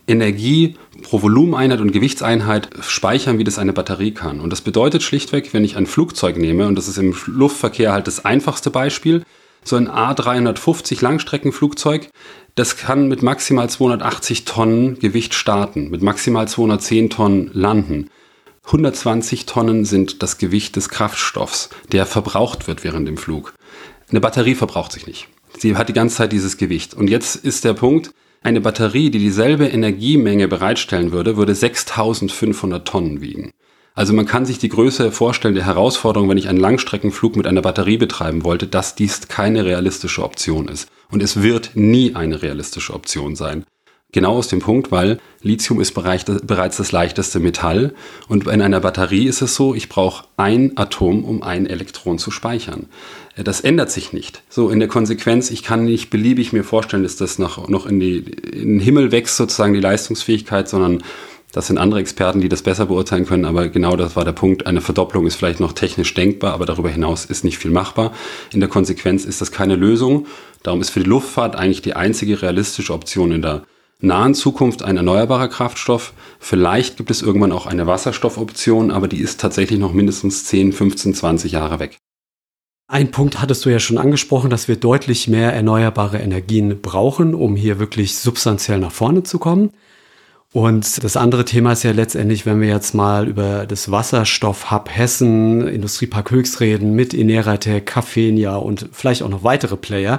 Energie 0.07 0.77
pro 1.03 1.21
Volumeneinheit 1.23 1.81
und 1.81 1.93
Gewichtseinheit 1.93 2.71
speichern, 2.81 3.39
wie 3.39 3.45
das 3.45 3.59
eine 3.59 3.73
Batterie 3.73 4.13
kann. 4.13 4.41
Und 4.41 4.51
das 4.51 4.61
bedeutet 4.61 5.03
schlichtweg, 5.03 5.53
wenn 5.53 5.65
ich 5.65 5.77
ein 5.77 5.87
Flugzeug 5.87 6.37
nehme, 6.37 6.69
und 6.69 6.77
das 6.77 6.89
ist 6.89 6.99
im 6.99 7.15
Luftverkehr 7.27 7.93
halt 7.93 8.07
das 8.07 8.25
einfachste 8.25 8.71
Beispiel, 8.71 9.25
so 9.65 9.75
ein 9.75 9.89
A350 9.89 11.03
Langstreckenflugzeug, 11.03 12.09
das 12.57 12.77
kann 12.79 13.07
mit 13.07 13.23
maximal 13.23 13.71
280 13.71 14.45
Tonnen 14.45 14.99
Gewicht 14.99 15.35
starten, 15.35 15.91
mit 15.91 16.03
maximal 16.03 16.49
210 16.49 17.11
Tonnen 17.11 17.51
landen. 17.53 18.11
120 18.65 19.47
Tonnen 19.47 19.85
sind 19.85 20.23
das 20.23 20.39
Gewicht 20.39 20.75
des 20.75 20.89
Kraftstoffs, 20.89 21.69
der 21.93 22.07
verbraucht 22.07 22.67
wird 22.67 22.83
während 22.83 23.07
dem 23.07 23.19
Flug. 23.19 23.55
Eine 24.11 24.21
Batterie 24.21 24.55
verbraucht 24.55 24.91
sich 24.91 25.07
nicht. 25.07 25.29
Sie 25.59 25.77
hat 25.77 25.89
die 25.89 25.93
ganze 25.93 26.17
Zeit 26.17 26.33
dieses 26.33 26.57
Gewicht. 26.57 26.95
Und 26.95 27.09
jetzt 27.09 27.37
ist 27.37 27.65
der 27.65 27.75
Punkt, 27.75 28.11
eine 28.43 28.61
Batterie, 28.61 29.11
die 29.11 29.19
dieselbe 29.19 29.67
Energiemenge 29.67 30.49
bereitstellen 30.49 31.13
würde, 31.13 31.37
würde 31.37 31.55
6500 31.55 32.89
Tonnen 32.89 33.21
wiegen. 33.21 33.53
Also 33.97 34.13
man 34.13 34.27
kann 34.27 34.45
sich 34.45 34.59
die 34.59 34.69
Größe 34.69 35.11
vorstellen 35.11 35.55
der 35.55 35.65
Herausforderung, 35.65 36.29
wenn 36.29 36.37
ich 36.37 36.51
einen 36.51 36.61
Langstreckenflug 36.61 37.35
mit 37.35 37.47
einer 37.47 37.63
Batterie 37.63 37.97
betreiben 37.97 38.45
wollte, 38.45 38.67
dass 38.67 38.95
dies 38.95 39.27
keine 39.29 39.65
realistische 39.65 40.23
Option 40.23 40.69
ist. 40.69 40.89
Und 41.11 41.23
es 41.23 41.43
wird 41.43 41.71
nie 41.75 42.15
eine 42.15 42.43
realistische 42.43 42.93
Option 42.93 43.37
sein. 43.37 43.65
Genau 44.13 44.37
aus 44.37 44.49
dem 44.49 44.61
Punkt, 44.61 44.93
weil 44.93 45.19
Lithium 45.41 45.81
ist 45.81 45.93
bereits 45.93 46.77
das 46.77 46.93
leichteste 46.93 47.41
Metall 47.41 47.95
und 48.29 48.47
in 48.47 48.63
einer 48.63 48.81
Batterie 48.81 49.27
ist 49.27 49.43
es 49.43 49.55
so, 49.55 49.75
ich 49.75 49.89
brauche 49.89 50.27
ein 50.37 50.77
Atom, 50.77 51.25
um 51.25 51.43
ein 51.43 51.67
Elektron 51.67 52.19
zu 52.19 52.31
speichern. 52.31 52.87
Das 53.37 53.63
ändert 53.63 53.91
sich 53.91 54.13
nicht. 54.13 54.43
So 54.49 54.71
in 54.71 54.79
der 54.79 54.89
Konsequenz, 54.89 55.51
ich 55.51 55.63
kann 55.63 55.85
nicht 55.85 56.11
beliebig 56.11 56.53
mir 56.53 56.65
vorstellen, 56.65 57.03
dass 57.03 57.17
das 57.17 57.39
noch, 57.39 57.69
noch 57.69 57.87
in, 57.87 57.99
die, 57.99 58.19
in 58.19 58.79
den 58.79 58.81
Himmel 58.81 59.11
wächst, 59.11 59.37
sozusagen 59.37 59.75
die 59.75 59.81
Leistungsfähigkeit, 59.81 60.69
sondern 60.69 61.03
das 61.53 61.69
sind 61.69 61.79
andere 61.79 62.01
Experten, 62.01 62.41
die 62.41 62.49
das 62.49 62.63
besser 62.63 62.87
beurteilen 62.87 63.27
können, 63.27 63.45
aber 63.45 63.69
genau 63.69 63.97
das 63.97 64.17
war 64.17 64.25
der 64.25 64.33
Punkt. 64.33 64.67
Eine 64.67 64.81
Verdopplung 64.81 65.27
ist 65.27 65.37
vielleicht 65.37 65.61
noch 65.61 65.73
technisch 65.73 66.13
denkbar, 66.15 66.53
aber 66.53 66.67
darüber 66.67 66.91
hinaus 66.91 67.25
ist 67.25 67.45
nicht 67.45 67.59
viel 67.59 67.71
machbar. 67.71 68.13
In 68.53 68.61
der 68.61 68.69
Konsequenz 68.69 69.25
ist 69.25 69.41
das 69.41 69.53
keine 69.53 69.77
Lösung. 69.77 70.27
Darum 70.63 70.81
ist 70.81 70.91
für 70.91 71.01
die 71.01 71.09
Luftfahrt 71.09 71.57
eigentlich 71.57 71.83
die 71.83 71.95
einzige 71.95 72.43
realistische 72.43 72.93
Option 72.93 73.33
in 73.33 73.43
der 73.43 73.63
nahen 74.01 74.35
Zukunft 74.35 74.83
ein 74.83 74.97
erneuerbarer 74.97 75.49
Kraftstoff. 75.49 76.13
Vielleicht 76.39 76.97
gibt 76.97 77.11
es 77.11 77.23
irgendwann 77.23 77.53
auch 77.53 77.67
eine 77.67 77.87
Wasserstoffoption, 77.87 78.91
aber 78.91 79.09
die 79.09 79.21
ist 79.21 79.41
tatsächlich 79.41 79.79
noch 79.79 79.93
mindestens 79.93 80.45
10, 80.45 80.73
15, 80.73 81.15
20 81.15 81.53
Jahre 81.53 81.79
weg. 81.79 81.97
Ein 82.89 83.11
Punkt 83.11 83.41
hattest 83.41 83.65
du 83.65 83.71
ja 83.71 83.81
schon 83.81 83.99
angesprochen, 83.99 84.49
dass 84.49 84.69
wir 84.69 84.77
deutlich 84.77 85.27
mehr 85.27 85.53
erneuerbare 85.53 86.19
Energien 86.19 86.81
brauchen, 86.81 87.35
um 87.35 87.57
hier 87.57 87.81
wirklich 87.81 88.17
substanziell 88.17 88.79
nach 88.79 88.93
vorne 88.93 89.25
zu 89.25 89.39
kommen. 89.39 89.71
Und 90.57 91.05
das 91.05 91.19
andere 91.19 91.45
Thema 91.45 91.73
ist 91.73 91.83
ja 91.83 91.91
letztendlich, 91.91 92.47
wenn 92.47 92.63
wir 92.63 92.69
jetzt 92.69 92.95
mal 92.95 93.29
über 93.29 93.67
das 93.67 93.91
Wasserstoff-Hub 93.91 94.89
Hessen, 94.89 95.69
Industriepark 95.69 96.31
Höchst 96.31 96.61
reden, 96.61 96.95
mit 96.95 97.13
Ineratec, 97.13 97.85
Cafenia 97.85 98.57
und 98.57 98.89
vielleicht 98.91 99.23
auch 99.23 99.29
noch 99.29 99.45
weitere 99.45 99.77
Player, 99.77 100.19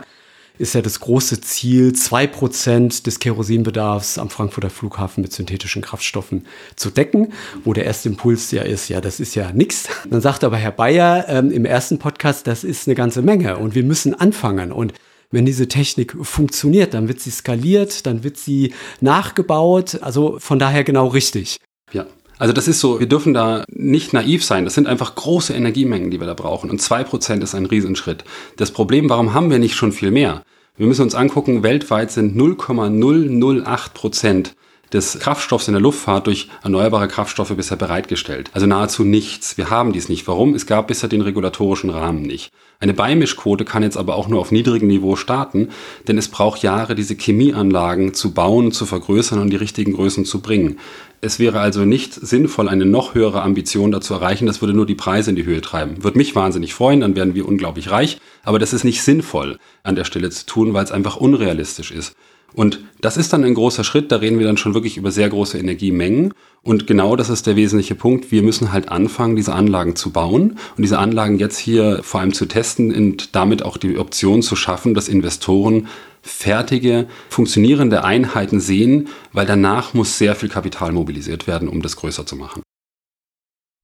ist 0.60 0.76
ja 0.76 0.84
das 0.84 1.00
große 1.00 1.42
Ziel, 1.42 1.94
zwei 1.94 2.28
Prozent 2.28 3.08
des 3.08 3.18
Kerosinbedarfs 3.18 4.20
am 4.20 4.30
Frankfurter 4.30 4.70
Flughafen 4.70 5.24
mit 5.24 5.34
synthetischen 5.34 5.82
Kraftstoffen 5.82 6.46
zu 6.76 6.92
decken, 6.92 7.34
wo 7.64 7.74
der 7.74 7.86
erste 7.86 8.10
Impuls 8.10 8.52
ja 8.52 8.62
ist, 8.62 8.90
ja, 8.90 9.02
das 9.02 9.20
ist 9.20 9.34
ja 9.34 9.52
nichts. 9.54 9.90
Dann 10.08 10.22
sagt 10.22 10.44
aber 10.44 10.58
Herr 10.58 10.72
Bayer 10.72 11.26
ähm, 11.30 11.50
im 11.50 11.66
ersten 11.66 11.98
Podcast, 11.98 12.46
das 12.46 12.64
ist 12.64 12.88
eine 12.88 12.94
ganze 12.94 13.24
Menge 13.24 13.58
und 13.58 13.74
wir 13.74 13.84
müssen 13.84 14.14
anfangen. 14.14 14.72
Und 14.72 14.94
wenn 15.32 15.46
diese 15.46 15.68
Technik 15.68 16.16
funktioniert, 16.22 16.94
dann 16.94 17.08
wird 17.08 17.20
sie 17.20 17.32
skaliert, 17.32 18.06
dann 18.06 18.24
wird 18.24 18.38
sie 18.38 18.74
nachgebaut. 19.02 20.00
Also 20.02 20.38
von 20.40 20.60
daher 20.60 20.84
genau 20.84 21.08
richtig. 21.08 21.58
Ja. 21.92 22.06
Also 22.40 22.54
das 22.54 22.68
ist 22.68 22.80
so, 22.80 23.00
wir 23.00 23.08
dürfen 23.08 23.34
da 23.34 23.66
nicht 23.68 24.14
naiv 24.14 24.46
sein. 24.46 24.64
Das 24.64 24.76
sind 24.76 24.88
einfach 24.88 25.16
große 25.16 25.54
Energiemengen, 25.54 26.12
die 26.12 26.20
wir 26.20 26.28
da 26.28 26.36
brauchen. 26.36 26.70
Und 26.70 26.82
zwei 26.82 27.04
Prozent 27.04 27.44
ist 27.44 27.56
ein 27.56 27.66
Riesenschritt. 27.66 28.24
Das 28.58 28.72
Problem, 28.72 29.10
warum 29.10 29.34
haben 29.34 29.50
wir 29.50 29.58
nicht 29.58 29.76
schon 29.76 29.92
viel 29.92 30.12
mehr? 30.12 30.44
Wir 30.76 30.86
müssen 30.86 31.02
uns 31.02 31.16
angucken, 31.16 31.64
weltweit 31.64 32.12
sind 32.12 32.36
0,008 32.36 33.94
Prozent 33.96 34.56
des 34.94 35.20
Kraftstoffs 35.20 35.68
in 35.68 35.74
der 35.74 35.82
Luftfahrt 35.82 36.28
durch 36.28 36.50
erneuerbare 36.64 37.08
Kraftstoffe 37.08 37.56
bisher 37.56 37.78
bereitgestellt. 37.78 38.50
Also 38.54 38.68
nahezu 38.68 39.04
nichts. 39.04 39.58
Wir 39.58 39.70
haben 39.70 39.94
dies 39.94 40.10
nicht. 40.10 40.28
Warum? 40.28 40.54
Es 40.54 40.66
gab 40.66 40.88
bisher 40.88 41.10
den 41.10 41.22
regulatorischen 41.22 41.90
Rahmen 41.90 42.22
nicht. 42.22 42.52
Eine 42.80 42.94
Beimischquote 42.94 43.66
kann 43.66 43.82
jetzt 43.82 43.98
aber 43.98 44.16
auch 44.16 44.28
nur 44.28 44.40
auf 44.40 44.52
niedrigem 44.52 44.88
Niveau 44.88 45.16
starten, 45.16 45.70
denn 46.08 46.18
es 46.18 46.28
braucht 46.28 46.62
Jahre, 46.62 46.94
diese 46.94 47.16
Chemieanlagen 47.16 48.14
zu 48.14 48.34
bauen, 48.34 48.72
zu 48.72 48.86
vergrößern 48.86 49.40
und 49.40 49.50
die 49.50 49.56
richtigen 49.56 49.94
Größen 49.94 50.26
zu 50.26 50.42
bringen. 50.42 50.78
Es 51.20 51.40
wäre 51.40 51.60
also 51.60 51.86
nicht 51.86 52.14
sinnvoll, 52.14 52.70
eine 52.70 52.86
noch 52.86 53.16
höhere 53.16 53.42
Ambition 53.42 53.92
dazu 53.92 54.14
erreichen. 54.14 54.46
Das 54.46 54.62
würde 54.62 54.76
nur 54.76 54.86
die 54.86 54.94
Preise 54.94 55.32
in 55.32 55.36
die 55.36 55.46
Höhe 55.46 55.62
treiben. 55.62 56.04
Würde 56.04 56.20
mich 56.20 56.36
wahnsinnig 56.36 56.76
freuen, 56.76 57.02
dann 57.02 57.16
wären 57.16 57.34
wir 57.34 57.48
unglaublich 57.48 57.90
reich. 57.90 58.20
Aber 58.44 58.60
das 58.60 58.74
ist 58.74 58.84
nicht 58.84 59.02
sinnvoll 59.02 59.58
an 59.82 59.96
der 59.96 60.04
Stelle 60.04 60.30
zu 60.30 60.46
tun, 60.46 60.76
weil 60.76 60.84
es 60.84 60.92
einfach 60.92 61.18
unrealistisch 61.18 61.90
ist. 61.90 62.14
Und 62.54 62.80
das 63.02 63.18
ist 63.18 63.34
dann 63.34 63.44
ein 63.44 63.54
großer 63.54 63.84
Schritt, 63.84 64.12
da 64.12 64.18
reden 64.18 64.40
wir 64.40 64.48
dann 64.48 64.58
schon 64.58 64.74
wirklich 64.74 64.98
über 64.98 65.12
sehr 65.12 65.30
große 65.30 65.58
Energiemengen. 65.58 66.34
Und 66.64 66.88
genau 66.88 67.16
das 67.16 67.30
ist 67.30 67.46
der 67.46 67.56
wesentliche 67.56 67.96
Punkt. 67.96 68.32
Wir 68.32 68.42
müssen 68.42 68.72
halt 68.72 68.90
anfangen, 68.90 69.36
diese 69.36 69.54
Anlagen 69.54 69.96
zu 69.96 70.12
bauen 70.12 70.58
und 70.76 70.82
diese 70.82 71.00
Anlagen 71.00 71.38
jetzt 71.38 71.58
hier 71.58 72.00
vor 72.04 72.20
allem 72.20 72.34
zu 72.34 72.46
testen 72.46 72.94
und 72.94 73.36
damit 73.36 73.64
auch 73.64 73.78
die 73.78 73.98
Option 73.98 74.42
zu 74.42 74.56
schaffen, 74.56 74.94
dass 74.94 75.08
Investoren 75.08 75.88
fertige, 76.22 77.08
funktionierende 77.30 78.04
Einheiten 78.04 78.60
sehen, 78.60 79.08
weil 79.32 79.46
danach 79.46 79.94
muss 79.94 80.18
sehr 80.18 80.36
viel 80.36 80.50
Kapital 80.50 80.92
mobilisiert 80.92 81.48
werden, 81.48 81.70
um 81.70 81.82
das 81.82 81.96
größer 81.96 82.26
zu 82.26 82.36
machen. 82.36 82.64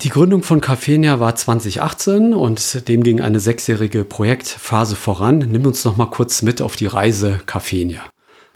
Die 0.01 0.09
Gründung 0.09 0.43
von 0.43 0.59
Cafenia 0.59 1.21
war 1.21 1.35
2018 1.35 2.33
und 2.33 2.89
dem 2.89 3.03
ging 3.03 3.21
eine 3.21 3.39
sechsjährige 3.39 4.03
Projektphase 4.03 4.97
voran. 4.97 5.37
Nimm 5.37 5.65
uns 5.65 5.85
noch 5.85 5.95
mal 5.95 6.07
kurz 6.07 6.41
mit 6.41 6.61
auf 6.61 6.75
die 6.75 6.87
Reise 6.87 7.39
Cafenia. 7.45 8.03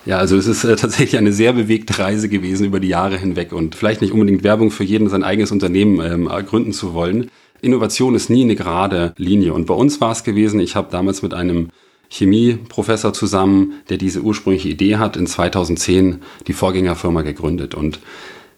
Ja, 0.05 0.17
also 0.17 0.37
es 0.37 0.47
ist 0.47 0.63
äh, 0.63 0.75
tatsächlich 0.75 1.17
eine 1.17 1.33
sehr 1.33 1.53
bewegte 1.53 1.99
Reise 1.99 2.29
gewesen 2.29 2.65
über 2.65 2.79
die 2.79 2.87
Jahre 2.87 3.17
hinweg 3.17 3.51
und 3.51 3.75
vielleicht 3.75 4.01
nicht 4.01 4.13
unbedingt 4.13 4.43
Werbung 4.43 4.71
für 4.71 4.83
jeden, 4.83 5.09
sein 5.09 5.23
eigenes 5.23 5.51
Unternehmen 5.51 5.99
ähm, 6.01 6.29
gründen 6.45 6.73
zu 6.73 6.93
wollen. 6.93 7.29
Innovation 7.61 8.15
ist 8.15 8.29
nie 8.29 8.43
eine 8.43 8.55
gerade 8.55 9.13
Linie 9.17 9.53
und 9.53 9.65
bei 9.65 9.73
uns 9.73 9.99
war 9.99 10.11
es 10.11 10.23
gewesen, 10.23 10.59
ich 10.59 10.75
habe 10.75 10.91
damals 10.91 11.23
mit 11.23 11.33
einem 11.33 11.69
Chemieprofessor 12.09 13.11
zusammen, 13.13 13.73
der 13.89 13.97
diese 13.97 14.21
ursprüngliche 14.21 14.69
Idee 14.69 14.97
hat, 14.97 15.17
in 15.17 15.27
2010 15.27 16.19
die 16.47 16.53
Vorgängerfirma 16.53 17.23
gegründet 17.23 17.75
und 17.75 17.99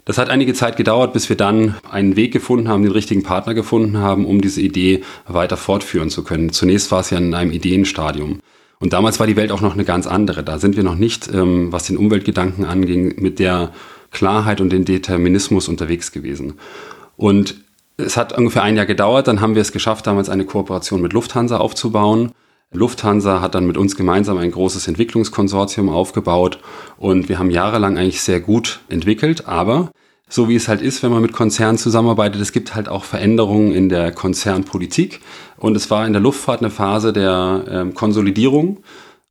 das 0.10 0.17
hat 0.17 0.30
einige 0.30 0.56
Zeit 0.56 0.75
gedauert, 0.75 1.13
bis 1.13 1.30
wir 1.30 1.36
dann 1.36 1.75
einen 1.89 2.15
Weg 2.15 2.34
gefunden 2.34 2.67
haben, 2.67 2.82
den 2.82 2.91
richtigen 2.91 3.21
Partner 3.21 3.54
gefunden 3.54 3.99
haben, 3.99 4.25
um 4.25 4.41
diese 4.41 4.60
Idee 4.60 5.04
weiter 5.28 5.56
fortführen 5.56 6.10
zu 6.10 6.23
können. 6.23 6.52
Zunächst 6.52 6.91
war 6.91 7.02
es 7.02 7.12
ja 7.12 7.19
in 7.19 7.36
einem 7.36 7.52
Ideenstadium. 7.52 8.39
Und 8.82 8.94
damals 8.94 9.20
war 9.20 9.28
die 9.28 9.36
Welt 9.36 9.52
auch 9.52 9.62
noch 9.62 9.74
eine 9.74 9.84
ganz 9.84 10.08
andere. 10.08 10.44
Da 10.44 10.58
sind 10.58 10.78
wir 10.78 10.84
noch 10.84 10.96
nicht, 10.96 11.30
ähm, 11.34 11.72
was 11.72 11.86
den 11.88 11.98
Umweltgedanken 11.98 12.63
anging, 12.63 13.22
mit 13.22 13.39
der 13.39 13.74
Klarheit 14.12 14.62
und 14.62 14.72
dem 14.72 14.86
Determinismus 14.86 15.68
unterwegs 15.68 16.12
gewesen. 16.12 16.54
Und 17.18 17.56
es 17.98 18.15
hat 18.15 18.38
ungefähr 18.38 18.63
ein 18.63 18.78
Jahr 18.78 18.86
gedauert, 18.86 19.28
dann 19.28 19.42
haben 19.42 19.56
wir 19.56 19.62
es 19.62 19.74
geschafft, 19.74 20.08
damals 20.08 20.30
eine 20.30 20.46
Kooperation 20.46 21.02
mit 21.02 21.12
Lufthansa 21.12 21.58
aufzubauen. 21.58 22.32
Lufthansa 22.72 23.42
hat 23.42 23.56
dann 23.56 23.68
mit 23.68 23.78
uns 23.78 23.98
gemeinsam 23.98 24.38
ein 24.38 24.52
großes 24.52 24.88
Entwicklungskonsortium 24.88 25.89
aufgebaut 25.89 26.60
und 26.98 27.28
wir 27.28 27.39
haben 27.39 27.52
jahrelang 27.52 27.98
eigentlich 27.98 28.22
sehr 28.22 28.39
gut 28.39 28.80
entwickelt, 28.88 29.48
aber 29.48 29.92
so 30.30 30.48
wie 30.48 30.56
es 30.56 30.68
halt 30.68 30.82
ist, 30.82 31.02
wenn 31.02 31.12
man 31.12 31.24
mit 31.24 31.34
Konzernen 31.34 31.80
zusammenarbeitet, 31.80 32.39
es 32.39 32.52
gibt 32.52 32.76
halt 32.76 32.88
auch 32.88 33.04
Veränderungen 33.04 33.72
in 33.72 33.89
der 33.89 34.12
Konzernpolitik. 34.12 35.22
Und 35.58 35.76
es 35.76 35.89
war 35.89 36.06
in 36.06 36.13
der 36.13 36.22
Luftfahrt 36.22 36.62
eine 36.62 36.70
Phase 36.70 37.12
der 37.12 37.63
äh, 37.89 37.94
Konsolidierung 37.94 38.78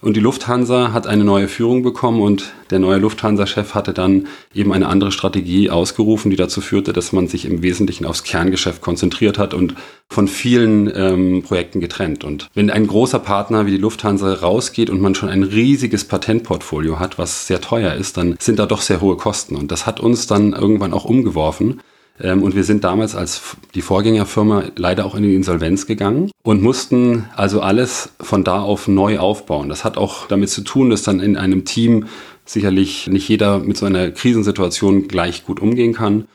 und 0.01 0.17
die 0.17 0.21
Lufthansa 0.21 0.93
hat 0.93 1.09
eine 1.09 1.25
neue 1.25 1.49
Führung 1.49 1.83
bekommen 1.83 2.23
und 2.23 2.53
der 2.71 2.79
neue 2.79 2.99
Lufthansa-Chef 2.99 3.75
hatte 3.75 3.93
dann 3.93 4.29
eben 4.55 4.73
eine 4.73 4.87
andere 4.87 5.11
Strategie 5.11 5.71
ausgerufen, 5.71 6.31
die 6.31 6.37
dazu 6.37 6.61
führte, 6.61 6.93
dass 6.93 7.13
man 7.13 7.27
sich 7.27 7.47
im 7.47 7.63
Wesentlichen 7.63 8.07
aufs 8.07 8.23
Kerngeschäft 8.23 8.81
konzentriert 8.81 9.39
hat 9.39 9.55
und 9.55 9.75
von 10.09 10.29
vielen 10.29 10.89
ähm, 10.95 11.43
Projekten 11.43 11.81
getrennt. 11.81 12.23
Und 12.23 12.49
wenn 12.55 12.71
ein 12.71 12.87
großer 12.87 13.19
Partner 13.19 13.67
wie 13.67 13.73
die 13.73 13.77
Lufthansa 13.77 14.35
rausgeht 14.35 14.89
und 14.89 15.01
man 15.01 15.17
schon 15.17 15.31
ein 15.31 15.43
riesiges 15.43 16.05
Patentportfolio 16.05 17.01
hat, 17.01 17.19
was 17.19 17.49
sehr 17.49 17.61
teuer 17.61 17.95
ist, 17.95 18.17
dann 18.17 18.37
sind 18.39 18.61
da 18.61 18.67
doch 18.67 18.83
sehr 18.83 19.01
hohe 19.01 19.17
Kosten. 19.17 19.57
Und 19.57 19.73
das 19.73 19.85
hat 19.85 19.99
uns 19.99 20.29
dann 20.29 20.53
irgendwann 20.53 20.93
auch 20.93 21.07
umgeworfen. 21.07 21.81
Ähm, 22.21 22.43
und 22.43 22.55
wir 22.55 22.65
sind 22.65 22.85
damals 22.85 23.15
als 23.15 23.57
die 23.75 23.83
Vorgängerfirma 23.83 24.65
leider 24.77 25.07
auch 25.07 25.15
in 25.15 25.23
die 25.23 25.35
Insolvenz 25.35 25.87
gegangen 25.87 26.31
und 26.43 26.63
mussten 26.63 27.27
also 27.37 27.61
alles 27.61 28.11
von 28.21 28.45
da 28.45 28.61
auf 28.61 28.89
neu 28.89 29.19
aufbauen. 29.19 29.69
Das 29.69 29.85
hat 29.85 29.97
auch 29.97 30.27
damit 30.27 30.51
zu 30.51 30.63
tun, 30.63 30.91
dass 30.91 31.03
dann 31.03 31.21
in 31.21 31.37
einem 31.37 31.65
Team 31.65 32.07
sicherlich 32.45 33.07
nicht 33.09 33.29
jeder 33.29 33.59
mit 33.59 33.77
so 33.77 33.87
einer 33.87 34.11
Krisensituation 34.11 35.07
gleich 35.09 35.45
gut 35.45 35.61
umgehen 35.61 35.93
kann. 35.93 36.27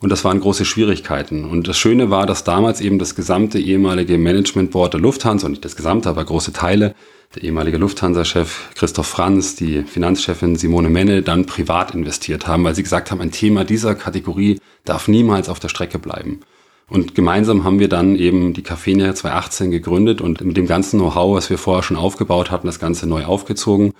Und 0.00 0.10
das 0.10 0.24
waren 0.24 0.38
große 0.38 0.66
Schwierigkeiten. 0.66 1.46
Und 1.46 1.66
das 1.66 1.78
Schöne 1.78 2.10
war, 2.10 2.26
dass 2.26 2.44
damals 2.44 2.82
eben 2.82 2.98
das 2.98 3.14
gesamte 3.14 3.58
ehemalige 3.58 4.18
Management 4.18 4.70
Board 4.70 4.92
der 4.92 5.00
Lufthansa, 5.00 5.46
und 5.46 5.52
nicht 5.52 5.64
das 5.64 5.76
gesamte, 5.76 6.10
aber 6.10 6.24
große 6.24 6.52
Teile, 6.52 6.94
der 7.34 7.42
ehemalige 7.42 7.78
Lufthansa-Chef 7.78 8.70
Christoph 8.74 9.06
Franz, 9.06 9.56
die 9.56 9.82
Finanzchefin 9.82 10.56
Simone 10.56 10.90
Menne 10.90 11.22
dann 11.22 11.46
privat 11.46 11.94
investiert 11.94 12.46
haben, 12.46 12.64
weil 12.64 12.74
sie 12.74 12.82
gesagt 12.82 13.10
haben, 13.10 13.20
ein 13.20 13.32
Thema 13.32 13.64
dieser 13.64 13.94
Kategorie 13.94 14.60
darf 14.84 15.08
niemals 15.08 15.48
auf 15.48 15.58
der 15.58 15.68
Strecke 15.68 15.98
bleiben. 15.98 16.40
Und 16.88 17.14
gemeinsam 17.14 17.64
haben 17.64 17.78
wir 17.78 17.88
dann 17.88 18.14
eben 18.14 18.52
die 18.52 18.62
Cafenia 18.62 19.14
2018 19.14 19.70
gegründet 19.70 20.20
und 20.20 20.42
mit 20.42 20.56
dem 20.56 20.66
ganzen 20.66 21.00
Know-how, 21.00 21.34
was 21.34 21.50
wir 21.50 21.58
vorher 21.58 21.82
schon 21.82 21.96
aufgebaut 21.96 22.50
hatten, 22.50 22.66
das 22.66 22.78
Ganze 22.78 23.08
neu 23.08 23.24
aufgezogen 23.24 23.92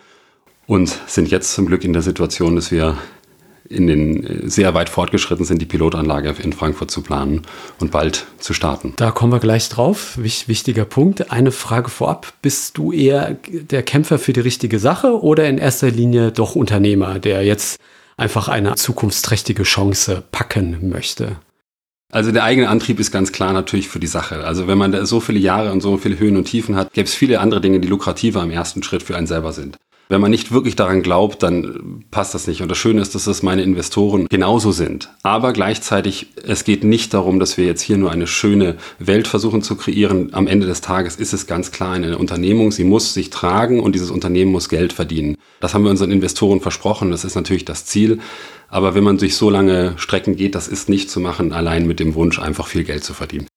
und 0.66 0.96
sind 1.06 1.30
jetzt 1.30 1.54
zum 1.54 1.66
Glück 1.66 1.84
in 1.84 1.92
der 1.92 2.02
Situation, 2.02 2.56
dass 2.56 2.70
wir 2.70 2.98
in 3.68 3.86
den 3.86 4.24
äh, 4.24 4.48
sehr 4.48 4.74
weit 4.74 4.88
fortgeschritten 4.88 5.44
sind, 5.44 5.60
die 5.60 5.66
Pilotanlage 5.66 6.34
in 6.42 6.52
Frankfurt 6.52 6.90
zu 6.90 7.02
planen 7.02 7.42
und 7.80 7.90
bald 7.90 8.26
zu 8.38 8.54
starten. 8.54 8.94
Da 8.96 9.10
kommen 9.10 9.32
wir 9.32 9.40
gleich 9.40 9.68
drauf. 9.68 10.18
wichtiger 10.18 10.84
Punkt. 10.84 11.30
Eine 11.30 11.52
Frage 11.52 11.90
vorab. 11.90 12.32
Bist 12.42 12.78
du 12.78 12.92
eher 12.92 13.36
der 13.48 13.82
Kämpfer 13.82 14.18
für 14.18 14.32
die 14.32 14.40
richtige 14.40 14.78
Sache 14.78 15.20
oder 15.22 15.48
in 15.48 15.58
erster 15.58 15.90
Linie 15.90 16.32
doch 16.32 16.54
Unternehmer, 16.54 17.18
der 17.18 17.44
jetzt 17.44 17.78
einfach 18.16 18.48
eine 18.48 18.74
zukunftsträchtige 18.74 19.62
Chance 19.64 20.22
packen 20.30 20.88
möchte? 20.88 21.36
Also 22.12 22.30
der 22.30 22.44
eigene 22.44 22.68
Antrieb 22.68 23.00
ist 23.00 23.10
ganz 23.10 23.32
klar 23.32 23.52
natürlich 23.52 23.88
für 23.88 23.98
die 23.98 24.06
Sache. 24.06 24.44
Also 24.44 24.68
wenn 24.68 24.78
man 24.78 24.92
da 24.92 25.04
so 25.04 25.18
viele 25.18 25.40
Jahre 25.40 25.72
und 25.72 25.80
so 25.80 25.96
viele 25.96 26.18
Höhen 26.18 26.36
und 26.36 26.44
Tiefen 26.44 26.76
hat, 26.76 26.92
gäbe 26.92 27.08
es 27.08 27.14
viele 27.14 27.40
andere 27.40 27.60
Dinge, 27.60 27.80
die 27.80 27.88
lukrativer 27.88 28.42
im 28.42 28.52
ersten 28.52 28.84
Schritt 28.84 29.02
für 29.02 29.16
einen 29.16 29.26
selber 29.26 29.52
sind. 29.52 29.78
Wenn 30.14 30.20
man 30.20 30.30
nicht 30.30 30.52
wirklich 30.52 30.76
daran 30.76 31.02
glaubt, 31.02 31.42
dann 31.42 32.04
passt 32.12 32.34
das 32.34 32.46
nicht. 32.46 32.62
Und 32.62 32.68
das 32.68 32.78
Schöne 32.78 33.02
ist, 33.02 33.16
dass 33.16 33.24
das 33.24 33.42
meine 33.42 33.64
Investoren 33.64 34.28
genauso 34.30 34.70
sind. 34.70 35.10
Aber 35.24 35.52
gleichzeitig, 35.52 36.28
es 36.46 36.62
geht 36.62 36.84
nicht 36.84 37.12
darum, 37.14 37.40
dass 37.40 37.56
wir 37.56 37.64
jetzt 37.64 37.80
hier 37.80 37.96
nur 37.96 38.12
eine 38.12 38.28
schöne 38.28 38.76
Welt 39.00 39.26
versuchen 39.26 39.62
zu 39.62 39.74
kreieren. 39.74 40.32
Am 40.32 40.46
Ende 40.46 40.68
des 40.68 40.82
Tages 40.82 41.16
ist 41.16 41.32
es 41.32 41.48
ganz 41.48 41.72
klar 41.72 41.94
eine 41.94 42.16
Unternehmung. 42.16 42.70
Sie 42.70 42.84
muss 42.84 43.12
sich 43.12 43.30
tragen 43.30 43.80
und 43.80 43.96
dieses 43.96 44.12
Unternehmen 44.12 44.52
muss 44.52 44.68
Geld 44.68 44.92
verdienen. 44.92 45.36
Das 45.58 45.74
haben 45.74 45.82
wir 45.82 45.90
unseren 45.90 46.12
Investoren 46.12 46.60
versprochen. 46.60 47.10
Das 47.10 47.24
ist 47.24 47.34
natürlich 47.34 47.64
das 47.64 47.84
Ziel. 47.84 48.20
Aber 48.68 48.94
wenn 48.94 49.02
man 49.02 49.18
durch 49.18 49.34
so 49.34 49.50
lange 49.50 49.94
Strecken 49.96 50.36
geht, 50.36 50.54
das 50.54 50.68
ist 50.68 50.88
nicht 50.88 51.10
zu 51.10 51.18
machen, 51.18 51.52
allein 51.52 51.88
mit 51.88 51.98
dem 51.98 52.14
Wunsch, 52.14 52.38
einfach 52.38 52.68
viel 52.68 52.84
Geld 52.84 53.02
zu 53.02 53.14
verdienen. 53.14 53.48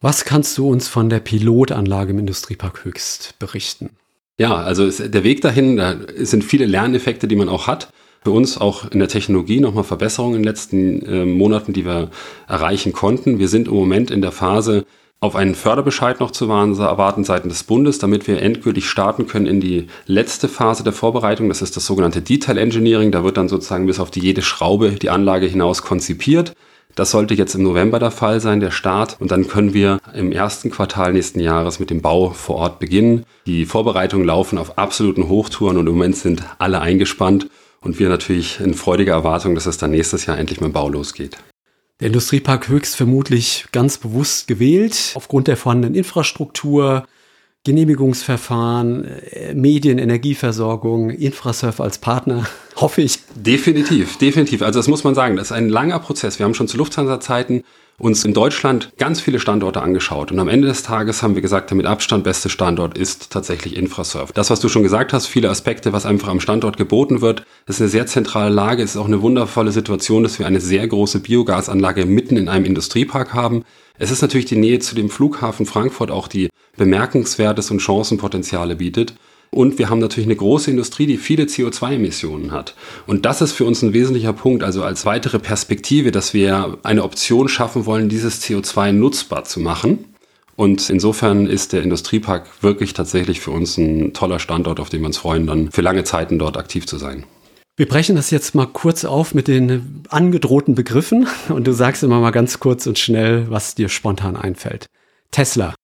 Was 0.00 0.24
kannst 0.24 0.58
du 0.58 0.68
uns 0.68 0.88
von 0.88 1.08
der 1.08 1.20
Pilotanlage 1.20 2.10
im 2.10 2.18
Industriepark 2.18 2.84
Höchst 2.84 3.38
berichten? 3.38 3.90
Ja, 4.38 4.56
also 4.56 4.90
der 4.90 5.24
Weg 5.24 5.40
dahin, 5.42 5.76
da 5.76 5.96
sind 6.18 6.42
viele 6.42 6.66
Lerneffekte, 6.66 7.28
die 7.28 7.36
man 7.36 7.48
auch 7.48 7.66
hat. 7.66 7.92
Für 8.24 8.30
uns 8.30 8.56
auch 8.56 8.90
in 8.90 8.98
der 9.00 9.08
Technologie 9.08 9.60
nochmal 9.60 9.84
Verbesserungen 9.84 10.36
in 10.36 10.42
den 10.42 10.48
letzten 10.48 11.02
äh, 11.06 11.24
Monaten, 11.24 11.72
die 11.72 11.84
wir 11.84 12.10
erreichen 12.46 12.92
konnten. 12.92 13.38
Wir 13.38 13.48
sind 13.48 13.68
im 13.68 13.74
Moment 13.74 14.10
in 14.10 14.22
der 14.22 14.32
Phase, 14.32 14.84
auf 15.22 15.36
einen 15.36 15.54
Förderbescheid 15.54 16.18
noch 16.18 16.32
zu 16.32 16.46
erwarten 16.46 17.22
seitens 17.22 17.52
des 17.54 17.62
Bundes, 17.64 18.00
damit 18.00 18.26
wir 18.26 18.42
endgültig 18.42 18.86
starten 18.88 19.28
können 19.28 19.46
in 19.46 19.60
die 19.60 19.86
letzte 20.06 20.48
Phase 20.48 20.82
der 20.82 20.92
Vorbereitung. 20.92 21.48
Das 21.48 21.62
ist 21.62 21.76
das 21.76 21.86
sogenannte 21.86 22.22
Detail 22.22 22.58
Engineering. 22.58 23.12
Da 23.12 23.22
wird 23.22 23.36
dann 23.36 23.48
sozusagen 23.48 23.86
bis 23.86 24.00
auf 24.00 24.10
die 24.10 24.20
jede 24.20 24.42
Schraube 24.42 24.90
die 24.90 25.10
Anlage 25.10 25.46
hinaus 25.46 25.82
konzipiert. 25.82 26.54
Das 26.94 27.10
sollte 27.10 27.34
jetzt 27.34 27.54
im 27.54 27.62
November 27.62 27.98
der 27.98 28.10
Fall 28.10 28.40
sein, 28.40 28.60
der 28.60 28.70
Start. 28.70 29.16
Und 29.18 29.30
dann 29.30 29.48
können 29.48 29.72
wir 29.72 29.98
im 30.14 30.30
ersten 30.30 30.70
Quartal 30.70 31.14
nächsten 31.14 31.40
Jahres 31.40 31.80
mit 31.80 31.90
dem 31.90 32.02
Bau 32.02 32.30
vor 32.30 32.56
Ort 32.56 32.78
beginnen. 32.78 33.24
Die 33.46 33.64
Vorbereitungen 33.64 34.26
laufen 34.26 34.58
auf 34.58 34.78
absoluten 34.78 35.28
Hochtouren 35.28 35.78
und 35.78 35.86
im 35.86 35.94
Moment 35.94 36.16
sind 36.16 36.42
alle 36.58 36.80
eingespannt. 36.80 37.48
Und 37.80 37.98
wir 37.98 38.08
natürlich 38.08 38.60
in 38.60 38.74
freudiger 38.74 39.12
Erwartung, 39.12 39.54
dass 39.54 39.66
es 39.66 39.78
dann 39.78 39.90
nächstes 39.90 40.26
Jahr 40.26 40.38
endlich 40.38 40.60
mit 40.60 40.68
dem 40.68 40.72
Bau 40.72 40.88
losgeht. 40.88 41.38
Der 42.00 42.08
Industriepark 42.08 42.68
höchst 42.68 42.96
vermutlich 42.96 43.66
ganz 43.72 43.96
bewusst 43.96 44.48
gewählt, 44.48 45.12
aufgrund 45.14 45.46
der 45.46 45.56
vorhandenen 45.56 45.94
Infrastruktur, 45.94 47.06
Genehmigungsverfahren, 47.64 49.04
äh, 49.04 49.54
Medien, 49.54 49.98
Energieversorgung, 49.98 51.10
Infrasurf 51.10 51.80
als 51.80 51.98
Partner, 51.98 52.46
hoffe 52.76 53.02
ich. 53.02 53.20
Definitiv, 53.36 54.18
definitiv. 54.18 54.62
Also 54.62 54.78
das 54.78 54.88
muss 54.88 55.04
man 55.04 55.14
sagen, 55.14 55.36
das 55.36 55.48
ist 55.48 55.52
ein 55.52 55.68
langer 55.68 56.00
Prozess. 56.00 56.38
Wir 56.38 56.44
haben 56.44 56.54
schon 56.54 56.68
zu 56.68 56.76
Lufthansa-Zeiten 56.76 57.62
uns 58.02 58.24
in 58.24 58.34
Deutschland 58.34 58.90
ganz 58.98 59.20
viele 59.20 59.38
Standorte 59.38 59.80
angeschaut. 59.80 60.32
Und 60.32 60.40
am 60.40 60.48
Ende 60.48 60.66
des 60.66 60.82
Tages 60.82 61.22
haben 61.22 61.36
wir 61.36 61.42
gesagt, 61.42 61.70
der 61.70 61.76
mit 61.76 61.86
Abstand 61.86 62.24
beste 62.24 62.48
Standort 62.48 62.98
ist 62.98 63.30
tatsächlich 63.30 63.76
Infrasurf. 63.76 64.32
Das, 64.32 64.50
was 64.50 64.58
du 64.58 64.68
schon 64.68 64.82
gesagt 64.82 65.12
hast, 65.12 65.28
viele 65.28 65.48
Aspekte, 65.48 65.92
was 65.92 66.04
einfach 66.04 66.28
am 66.28 66.40
Standort 66.40 66.76
geboten 66.76 67.20
wird, 67.20 67.44
ist 67.66 67.80
eine 67.80 67.88
sehr 67.88 68.06
zentrale 68.06 68.52
Lage. 68.52 68.82
Ist 68.82 68.96
auch 68.96 69.06
eine 69.06 69.22
wundervolle 69.22 69.70
Situation, 69.70 70.24
dass 70.24 70.40
wir 70.40 70.46
eine 70.46 70.60
sehr 70.60 70.86
große 70.88 71.20
Biogasanlage 71.20 72.04
mitten 72.04 72.36
in 72.36 72.48
einem 72.48 72.64
Industriepark 72.64 73.34
haben. 73.34 73.64
Es 73.98 74.10
ist 74.10 74.20
natürlich 74.20 74.46
die 74.46 74.56
Nähe 74.56 74.80
zu 74.80 74.96
dem 74.96 75.08
Flughafen 75.08 75.64
Frankfurt 75.64 76.10
auch, 76.10 76.26
die 76.26 76.48
bemerkenswertes 76.76 77.70
und 77.70 77.80
Chancenpotenziale 77.80 78.74
bietet. 78.74 79.14
Und 79.54 79.78
wir 79.78 79.90
haben 79.90 79.98
natürlich 79.98 80.26
eine 80.26 80.36
große 80.36 80.70
Industrie, 80.70 81.04
die 81.04 81.18
viele 81.18 81.44
CO2-Emissionen 81.44 82.52
hat. 82.52 82.74
Und 83.06 83.26
das 83.26 83.42
ist 83.42 83.52
für 83.52 83.66
uns 83.66 83.82
ein 83.82 83.92
wesentlicher 83.92 84.32
Punkt, 84.32 84.62
also 84.62 84.82
als 84.82 85.04
weitere 85.04 85.38
Perspektive, 85.38 86.10
dass 86.10 86.32
wir 86.32 86.78
eine 86.82 87.04
Option 87.04 87.48
schaffen 87.48 87.84
wollen, 87.84 88.08
dieses 88.08 88.42
CO2 88.42 88.92
nutzbar 88.92 89.44
zu 89.44 89.60
machen. 89.60 90.06
Und 90.56 90.88
insofern 90.88 91.46
ist 91.46 91.74
der 91.74 91.82
Industriepark 91.82 92.62
wirklich 92.62 92.94
tatsächlich 92.94 93.40
für 93.40 93.50
uns 93.50 93.76
ein 93.76 94.14
toller 94.14 94.38
Standort, 94.38 94.80
auf 94.80 94.88
den 94.88 95.00
wir 95.00 95.06
uns 95.06 95.18
freuen, 95.18 95.46
dann 95.46 95.70
für 95.70 95.82
lange 95.82 96.04
Zeiten 96.04 96.38
dort 96.38 96.56
aktiv 96.56 96.86
zu 96.86 96.96
sein. 96.96 97.24
Wir 97.76 97.88
brechen 97.88 98.16
das 98.16 98.30
jetzt 98.30 98.54
mal 98.54 98.66
kurz 98.66 99.04
auf 99.04 99.34
mit 99.34 99.48
den 99.48 100.04
angedrohten 100.08 100.74
Begriffen 100.74 101.26
und 101.50 101.66
du 101.66 101.72
sagst 101.72 102.02
immer 102.02 102.20
mal 102.20 102.30
ganz 102.30 102.58
kurz 102.58 102.86
und 102.86 102.98
schnell, 102.98 103.50
was 103.50 103.74
dir 103.74 103.90
spontan 103.90 104.36
einfällt. 104.36 104.86
Tesla. 105.30 105.74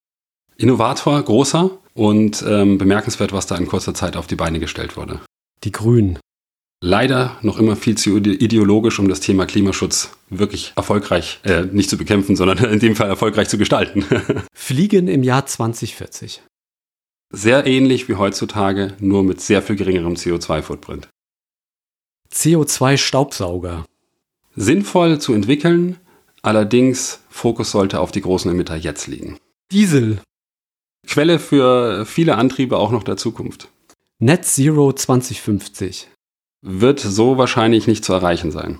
Innovator, 0.56 1.22
großer 1.22 1.70
und 1.98 2.44
ähm, 2.46 2.78
bemerkenswert, 2.78 3.32
was 3.32 3.46
da 3.46 3.56
in 3.56 3.66
kurzer 3.66 3.92
Zeit 3.92 4.16
auf 4.16 4.28
die 4.28 4.36
Beine 4.36 4.60
gestellt 4.60 4.96
wurde. 4.96 5.20
Die 5.64 5.72
Grünen. 5.72 6.18
Leider 6.80 7.36
noch 7.42 7.58
immer 7.58 7.74
viel 7.74 7.98
zu 7.98 8.18
ideologisch, 8.18 9.00
um 9.00 9.08
das 9.08 9.18
Thema 9.18 9.46
Klimaschutz 9.46 10.10
wirklich 10.30 10.72
erfolgreich, 10.76 11.40
äh, 11.42 11.64
nicht 11.64 11.90
zu 11.90 11.98
bekämpfen, 11.98 12.36
sondern 12.36 12.58
in 12.72 12.78
dem 12.78 12.94
Fall 12.94 13.08
erfolgreich 13.08 13.48
zu 13.48 13.58
gestalten. 13.58 14.04
Fliegen 14.54 15.08
im 15.08 15.24
Jahr 15.24 15.44
2040. 15.44 16.40
Sehr 17.30 17.66
ähnlich 17.66 18.08
wie 18.08 18.14
heutzutage, 18.14 18.94
nur 19.00 19.24
mit 19.24 19.40
sehr 19.40 19.60
viel 19.60 19.74
geringerem 19.74 20.14
CO2-Footprint. 20.14 21.08
CO2-Staubsauger. 22.32 23.84
Sinnvoll 24.54 25.18
zu 25.18 25.34
entwickeln, 25.34 25.96
allerdings 26.42 27.20
Fokus 27.28 27.72
sollte 27.72 27.98
auf 27.98 28.12
die 28.12 28.20
großen 28.20 28.50
Emitter 28.52 28.76
jetzt 28.76 29.08
liegen. 29.08 29.36
Diesel. 29.72 30.20
Quelle 31.08 31.38
für 31.38 32.04
viele 32.04 32.36
Antriebe 32.36 32.76
auch 32.76 32.90
noch 32.90 33.02
der 33.02 33.16
Zukunft. 33.16 33.68
Net 34.18 34.44
Zero 34.44 34.92
2050. 34.92 36.08
Wird 36.60 37.00
so 37.00 37.38
wahrscheinlich 37.38 37.86
nicht 37.86 38.04
zu 38.04 38.12
erreichen 38.12 38.50
sein. 38.50 38.78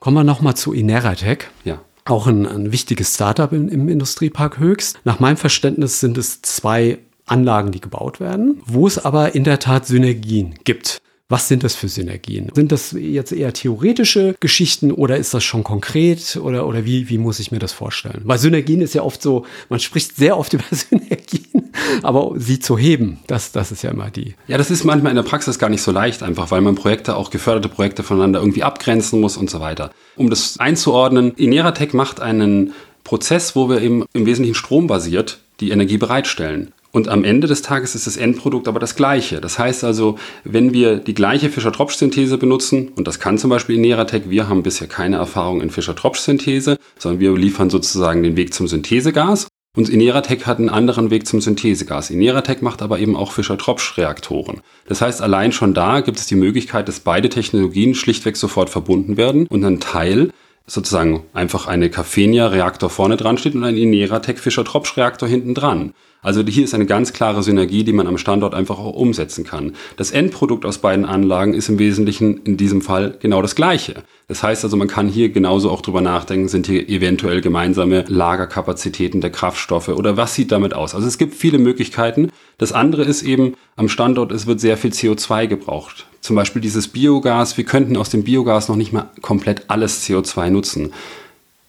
Kommen 0.00 0.16
wir 0.16 0.24
nochmal 0.24 0.56
zu 0.56 0.72
Ineratec. 0.72 1.50
Ja. 1.64 1.80
Auch 2.04 2.26
ein, 2.26 2.46
ein 2.46 2.72
wichtiges 2.72 3.14
Startup 3.14 3.52
im, 3.52 3.68
im 3.68 3.88
Industriepark 3.88 4.58
Höchst. 4.58 4.98
Nach 5.04 5.20
meinem 5.20 5.36
Verständnis 5.36 6.00
sind 6.00 6.18
es 6.18 6.42
zwei 6.42 6.98
Anlagen, 7.24 7.72
die 7.72 7.80
gebaut 7.80 8.20
werden, 8.20 8.60
wo 8.64 8.86
es 8.86 9.04
aber 9.04 9.34
in 9.34 9.44
der 9.44 9.58
Tat 9.58 9.86
Synergien 9.86 10.54
gibt. 10.64 10.98
Was 11.28 11.48
sind 11.48 11.64
das 11.64 11.74
für 11.74 11.88
Synergien? 11.88 12.50
Sind 12.54 12.70
das 12.70 12.92
jetzt 12.92 13.32
eher 13.32 13.52
theoretische 13.52 14.36
Geschichten 14.38 14.92
oder 14.92 15.16
ist 15.16 15.34
das 15.34 15.42
schon 15.42 15.64
konkret 15.64 16.36
oder, 16.36 16.68
oder 16.68 16.84
wie, 16.84 17.08
wie 17.08 17.18
muss 17.18 17.40
ich 17.40 17.50
mir 17.50 17.58
das 17.58 17.72
vorstellen? 17.72 18.22
Weil 18.24 18.38
Synergien 18.38 18.80
ist 18.80 18.94
ja 18.94 19.02
oft 19.02 19.20
so, 19.20 19.44
man 19.68 19.80
spricht 19.80 20.14
sehr 20.14 20.38
oft 20.38 20.52
über 20.54 20.64
Synergien, 20.70 21.72
Aber 22.02 22.32
sie 22.36 22.58
zu 22.58 22.78
heben, 22.78 23.18
das, 23.26 23.52
das 23.52 23.72
ist 23.72 23.82
ja 23.82 23.90
immer 23.90 24.10
die. 24.10 24.34
Ja, 24.48 24.58
das 24.58 24.70
ist 24.70 24.84
manchmal 24.84 25.10
in 25.10 25.16
der 25.16 25.22
Praxis 25.22 25.58
gar 25.58 25.68
nicht 25.68 25.82
so 25.82 25.92
leicht, 25.92 26.22
einfach 26.22 26.50
weil 26.50 26.60
man 26.60 26.74
Projekte, 26.74 27.16
auch 27.16 27.30
geförderte 27.30 27.68
Projekte 27.68 28.02
voneinander 28.02 28.40
irgendwie 28.40 28.62
abgrenzen 28.62 29.20
muss 29.20 29.36
und 29.36 29.50
so 29.50 29.60
weiter. 29.60 29.90
Um 30.16 30.30
das 30.30 30.58
einzuordnen, 30.58 31.32
Ineratec 31.34 31.94
macht 31.94 32.20
einen 32.20 32.72
Prozess, 33.04 33.54
wo 33.54 33.68
wir 33.68 33.82
eben 33.82 34.04
im 34.12 34.26
Wesentlichen 34.26 34.54
strombasiert 34.54 35.38
die 35.60 35.70
Energie 35.70 35.98
bereitstellen. 35.98 36.72
Und 36.96 37.08
am 37.08 37.24
Ende 37.24 37.46
des 37.46 37.60
Tages 37.60 37.94
ist 37.94 38.06
das 38.06 38.16
Endprodukt 38.16 38.68
aber 38.68 38.80
das 38.80 38.96
gleiche. 38.96 39.42
Das 39.42 39.58
heißt 39.58 39.84
also, 39.84 40.18
wenn 40.44 40.72
wir 40.72 40.96
die 40.96 41.12
gleiche 41.12 41.50
Fischer-Tropsch-Synthese 41.50 42.38
benutzen, 42.38 42.92
und 42.96 43.06
das 43.06 43.20
kann 43.20 43.36
zum 43.36 43.50
Beispiel 43.50 43.76
Neratec, 43.76 44.30
wir 44.30 44.48
haben 44.48 44.62
bisher 44.62 44.88
keine 44.88 45.16
Erfahrung 45.16 45.60
in 45.60 45.68
Fischer-Tropsch-Synthese, 45.68 46.78
sondern 46.98 47.20
wir 47.20 47.36
liefern 47.36 47.68
sozusagen 47.68 48.22
den 48.22 48.38
Weg 48.38 48.54
zum 48.54 48.66
Synthesegas. 48.66 49.46
Und 49.76 49.90
Ineratec 49.90 50.46
hat 50.46 50.58
einen 50.58 50.70
anderen 50.70 51.10
Weg 51.10 51.26
zum 51.26 51.42
Synthesegas. 51.42 52.08
Ineratec 52.08 52.62
macht 52.62 52.80
aber 52.80 52.98
eben 52.98 53.14
auch 53.14 53.32
Fischer-Tropsch-Reaktoren. 53.32 54.62
Das 54.88 55.02
heißt, 55.02 55.20
allein 55.20 55.52
schon 55.52 55.74
da 55.74 56.00
gibt 56.00 56.18
es 56.18 56.24
die 56.24 56.34
Möglichkeit, 56.34 56.88
dass 56.88 57.00
beide 57.00 57.28
Technologien 57.28 57.94
schlichtweg 57.94 58.38
sofort 58.38 58.70
verbunden 58.70 59.18
werden 59.18 59.46
und 59.48 59.62
ein 59.66 59.80
Teil 59.80 60.30
sozusagen 60.66 61.22
einfach 61.32 61.66
eine 61.66 61.90
Caffenia-Reaktor 61.90 62.90
vorne 62.90 63.16
dran 63.16 63.38
steht 63.38 63.54
und 63.54 63.64
ein 63.64 63.76
Ineratec 63.76 64.38
Fischer-Tropsch-Reaktor 64.38 65.28
hinten 65.28 65.54
dran. 65.54 65.92
Also 66.22 66.42
hier 66.42 66.64
ist 66.64 66.74
eine 66.74 66.86
ganz 66.86 67.12
klare 67.12 67.42
Synergie, 67.44 67.84
die 67.84 67.92
man 67.92 68.08
am 68.08 68.18
Standort 68.18 68.52
einfach 68.52 68.78
auch 68.78 68.94
umsetzen 68.94 69.44
kann. 69.44 69.76
Das 69.96 70.10
Endprodukt 70.10 70.64
aus 70.64 70.78
beiden 70.78 71.04
Anlagen 71.04 71.54
ist 71.54 71.68
im 71.68 71.78
Wesentlichen 71.78 72.38
in 72.38 72.56
diesem 72.56 72.82
Fall 72.82 73.16
genau 73.20 73.42
das 73.42 73.54
gleiche. 73.54 74.02
Das 74.28 74.42
heißt 74.42 74.64
also, 74.64 74.76
man 74.76 74.88
kann 74.88 75.08
hier 75.08 75.28
genauso 75.28 75.70
auch 75.70 75.82
drüber 75.82 76.00
nachdenken, 76.00 76.48
sind 76.48 76.66
hier 76.66 76.88
eventuell 76.88 77.40
gemeinsame 77.40 78.04
Lagerkapazitäten 78.08 79.20
der 79.20 79.30
Kraftstoffe 79.30 79.88
oder 79.88 80.16
was 80.16 80.34
sieht 80.34 80.50
damit 80.50 80.74
aus? 80.74 80.96
Also 80.96 81.06
es 81.06 81.16
gibt 81.16 81.34
viele 81.34 81.58
Möglichkeiten. 81.58 82.32
Das 82.58 82.72
andere 82.72 83.04
ist 83.04 83.22
eben, 83.22 83.54
am 83.76 83.88
Standort, 83.88 84.32
es 84.32 84.46
wird 84.48 84.58
sehr 84.58 84.76
viel 84.76 84.90
CO2 84.90 85.46
gebraucht. 85.46 86.06
Zum 86.20 86.34
Beispiel 86.34 86.60
dieses 86.60 86.88
Biogas, 86.88 87.56
wir 87.56 87.64
könnten 87.64 87.96
aus 87.96 88.10
dem 88.10 88.24
Biogas 88.24 88.68
noch 88.68 88.74
nicht 88.74 88.92
mal 88.92 89.10
komplett 89.22 89.70
alles 89.70 90.04
CO2 90.04 90.50
nutzen. 90.50 90.92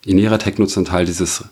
Ineratec 0.05 0.57
nutzt 0.57 0.77
einen 0.77 0.87
Teil 0.87 1.05
dieses 1.05 1.43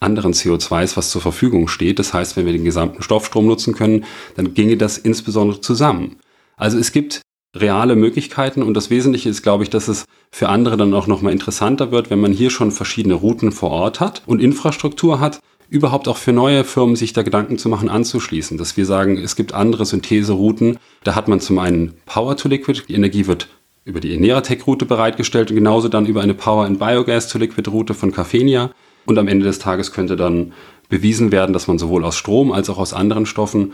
anderen 0.00 0.34
CO2s, 0.34 0.98
was 0.98 1.10
zur 1.10 1.22
Verfügung 1.22 1.68
steht. 1.68 1.98
Das 1.98 2.12
heißt, 2.12 2.36
wenn 2.36 2.44
wir 2.44 2.52
den 2.52 2.64
gesamten 2.64 3.02
Stoffstrom 3.02 3.46
nutzen 3.46 3.74
können, 3.74 4.04
dann 4.34 4.52
ginge 4.52 4.76
das 4.76 4.98
insbesondere 4.98 5.62
zusammen. 5.62 6.16
Also 6.56 6.78
es 6.78 6.92
gibt 6.92 7.22
reale 7.54 7.96
Möglichkeiten 7.96 8.62
und 8.62 8.74
das 8.74 8.90
Wesentliche 8.90 9.28
ist, 9.28 9.42
glaube 9.42 9.64
ich, 9.64 9.70
dass 9.70 9.88
es 9.88 10.06
für 10.30 10.48
andere 10.48 10.76
dann 10.76 10.94
auch 10.94 11.06
nochmal 11.06 11.32
interessanter 11.32 11.90
wird, 11.92 12.10
wenn 12.10 12.20
man 12.20 12.32
hier 12.32 12.50
schon 12.50 12.70
verschiedene 12.70 13.14
Routen 13.14 13.52
vor 13.52 13.70
Ort 13.70 14.00
hat 14.00 14.22
und 14.26 14.40
Infrastruktur 14.40 15.20
hat, 15.20 15.40
überhaupt 15.68 16.08
auch 16.08 16.16
für 16.16 16.32
neue 16.32 16.64
Firmen 16.64 16.96
sich 16.96 17.12
da 17.12 17.22
Gedanken 17.22 17.58
zu 17.58 17.68
machen, 17.68 17.88
anzuschließen. 17.88 18.58
Dass 18.58 18.76
wir 18.76 18.86
sagen, 18.86 19.16
es 19.16 19.36
gibt 19.36 19.54
andere 19.54 19.86
Syntheserouten. 19.86 20.78
Da 21.02 21.14
hat 21.14 21.28
man 21.28 21.40
zum 21.40 21.58
einen 21.58 21.94
Power 22.04 22.36
to 22.36 22.48
Liquid, 22.48 22.82
die 22.88 22.94
Energie 22.94 23.26
wird 23.26 23.48
über 23.84 24.00
die 24.00 24.12
Eneratec-Route 24.12 24.84
bereitgestellt 24.86 25.50
und 25.50 25.56
genauso 25.56 25.88
dann 25.88 26.06
über 26.06 26.20
eine 26.20 26.34
Power 26.34 26.66
and 26.66 26.78
Biogas 26.78 27.28
to 27.28 27.38
Liquid-Route 27.38 27.94
von 27.94 28.12
Cafenia. 28.12 28.70
Und 29.06 29.18
am 29.18 29.28
Ende 29.28 29.44
des 29.44 29.58
Tages 29.58 29.92
könnte 29.92 30.14
dann 30.14 30.52
bewiesen 30.88 31.32
werden, 31.32 31.52
dass 31.52 31.66
man 31.66 31.78
sowohl 31.78 32.04
aus 32.04 32.16
Strom 32.16 32.52
als 32.52 32.70
auch 32.70 32.78
aus 32.78 32.92
anderen 32.92 33.26
Stoffen 33.26 33.72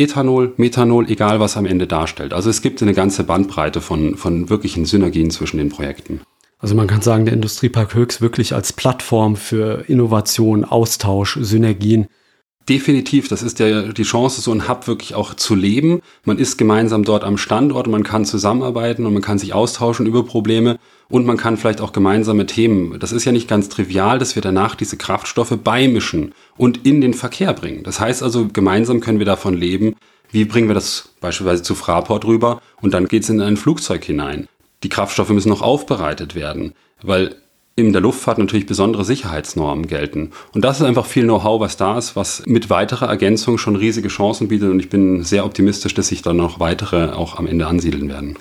Ethanol, 0.00 0.54
Methanol, 0.56 1.08
egal 1.10 1.40
was 1.40 1.56
am 1.56 1.66
Ende 1.66 1.86
darstellt. 1.86 2.32
Also 2.32 2.48
es 2.48 2.62
gibt 2.62 2.80
eine 2.82 2.94
ganze 2.94 3.22
Bandbreite 3.24 3.80
von, 3.80 4.16
von 4.16 4.48
wirklichen 4.48 4.86
Synergien 4.86 5.30
zwischen 5.30 5.58
den 5.58 5.68
Projekten. 5.68 6.20
Also 6.58 6.74
man 6.74 6.86
kann 6.86 7.00
sagen, 7.00 7.24
der 7.24 7.34
Industriepark 7.34 7.94
Höchst 7.94 8.20
wirklich 8.20 8.54
als 8.54 8.72
Plattform 8.72 9.36
für 9.36 9.84
Innovation, 9.88 10.64
Austausch, 10.64 11.38
Synergien 11.40 12.08
Definitiv, 12.70 13.26
das 13.26 13.42
ist 13.42 13.58
ja 13.58 13.82
die 13.82 14.04
Chance, 14.04 14.40
so 14.40 14.52
ein 14.52 14.68
Hub 14.68 14.86
wirklich 14.86 15.16
auch 15.16 15.34
zu 15.34 15.56
leben. 15.56 16.02
Man 16.24 16.38
ist 16.38 16.56
gemeinsam 16.56 17.02
dort 17.02 17.24
am 17.24 17.36
Standort, 17.36 17.88
man 17.88 18.04
kann 18.04 18.24
zusammenarbeiten 18.24 19.06
und 19.06 19.12
man 19.12 19.22
kann 19.22 19.40
sich 19.40 19.54
austauschen 19.54 20.06
über 20.06 20.24
Probleme 20.24 20.78
und 21.08 21.26
man 21.26 21.36
kann 21.36 21.56
vielleicht 21.56 21.80
auch 21.80 21.90
gemeinsame 21.90 22.46
Themen. 22.46 23.00
Das 23.00 23.10
ist 23.10 23.24
ja 23.24 23.32
nicht 23.32 23.48
ganz 23.48 23.70
trivial, 23.70 24.20
dass 24.20 24.36
wir 24.36 24.42
danach 24.42 24.76
diese 24.76 24.96
Kraftstoffe 24.96 25.58
beimischen 25.64 26.32
und 26.56 26.86
in 26.86 27.00
den 27.00 27.12
Verkehr 27.12 27.54
bringen. 27.54 27.82
Das 27.82 27.98
heißt 27.98 28.22
also, 28.22 28.46
gemeinsam 28.46 29.00
können 29.00 29.18
wir 29.18 29.26
davon 29.26 29.56
leben, 29.56 29.96
wie 30.30 30.44
bringen 30.44 30.68
wir 30.68 30.76
das 30.76 31.08
beispielsweise 31.20 31.64
zu 31.64 31.74
Fraport 31.74 32.24
rüber 32.24 32.62
und 32.80 32.94
dann 32.94 33.08
geht 33.08 33.24
es 33.24 33.30
in 33.30 33.40
ein 33.40 33.56
Flugzeug 33.56 34.04
hinein. 34.04 34.46
Die 34.84 34.88
Kraftstoffe 34.88 35.30
müssen 35.30 35.48
noch 35.48 35.62
aufbereitet 35.62 36.36
werden, 36.36 36.74
weil 37.02 37.34
in 37.86 37.92
der 37.92 38.02
Luftfahrt 38.02 38.38
natürlich 38.38 38.66
besondere 38.66 39.04
Sicherheitsnormen 39.04 39.86
gelten. 39.86 40.30
Und 40.54 40.64
das 40.64 40.80
ist 40.80 40.86
einfach 40.86 41.06
viel 41.06 41.24
Know-how, 41.24 41.60
was 41.60 41.76
da 41.76 41.98
ist, 41.98 42.16
was 42.16 42.42
mit 42.46 42.70
weiterer 42.70 43.08
Ergänzung 43.08 43.58
schon 43.58 43.76
riesige 43.76 44.08
Chancen 44.08 44.48
bietet. 44.48 44.70
Und 44.70 44.80
ich 44.80 44.88
bin 44.88 45.22
sehr 45.22 45.44
optimistisch, 45.44 45.94
dass 45.94 46.08
sich 46.08 46.22
dann 46.22 46.36
noch 46.36 46.60
weitere 46.60 47.12
auch 47.12 47.38
am 47.38 47.46
Ende 47.46 47.66
ansiedeln 47.66 48.08
werden. 48.08 48.36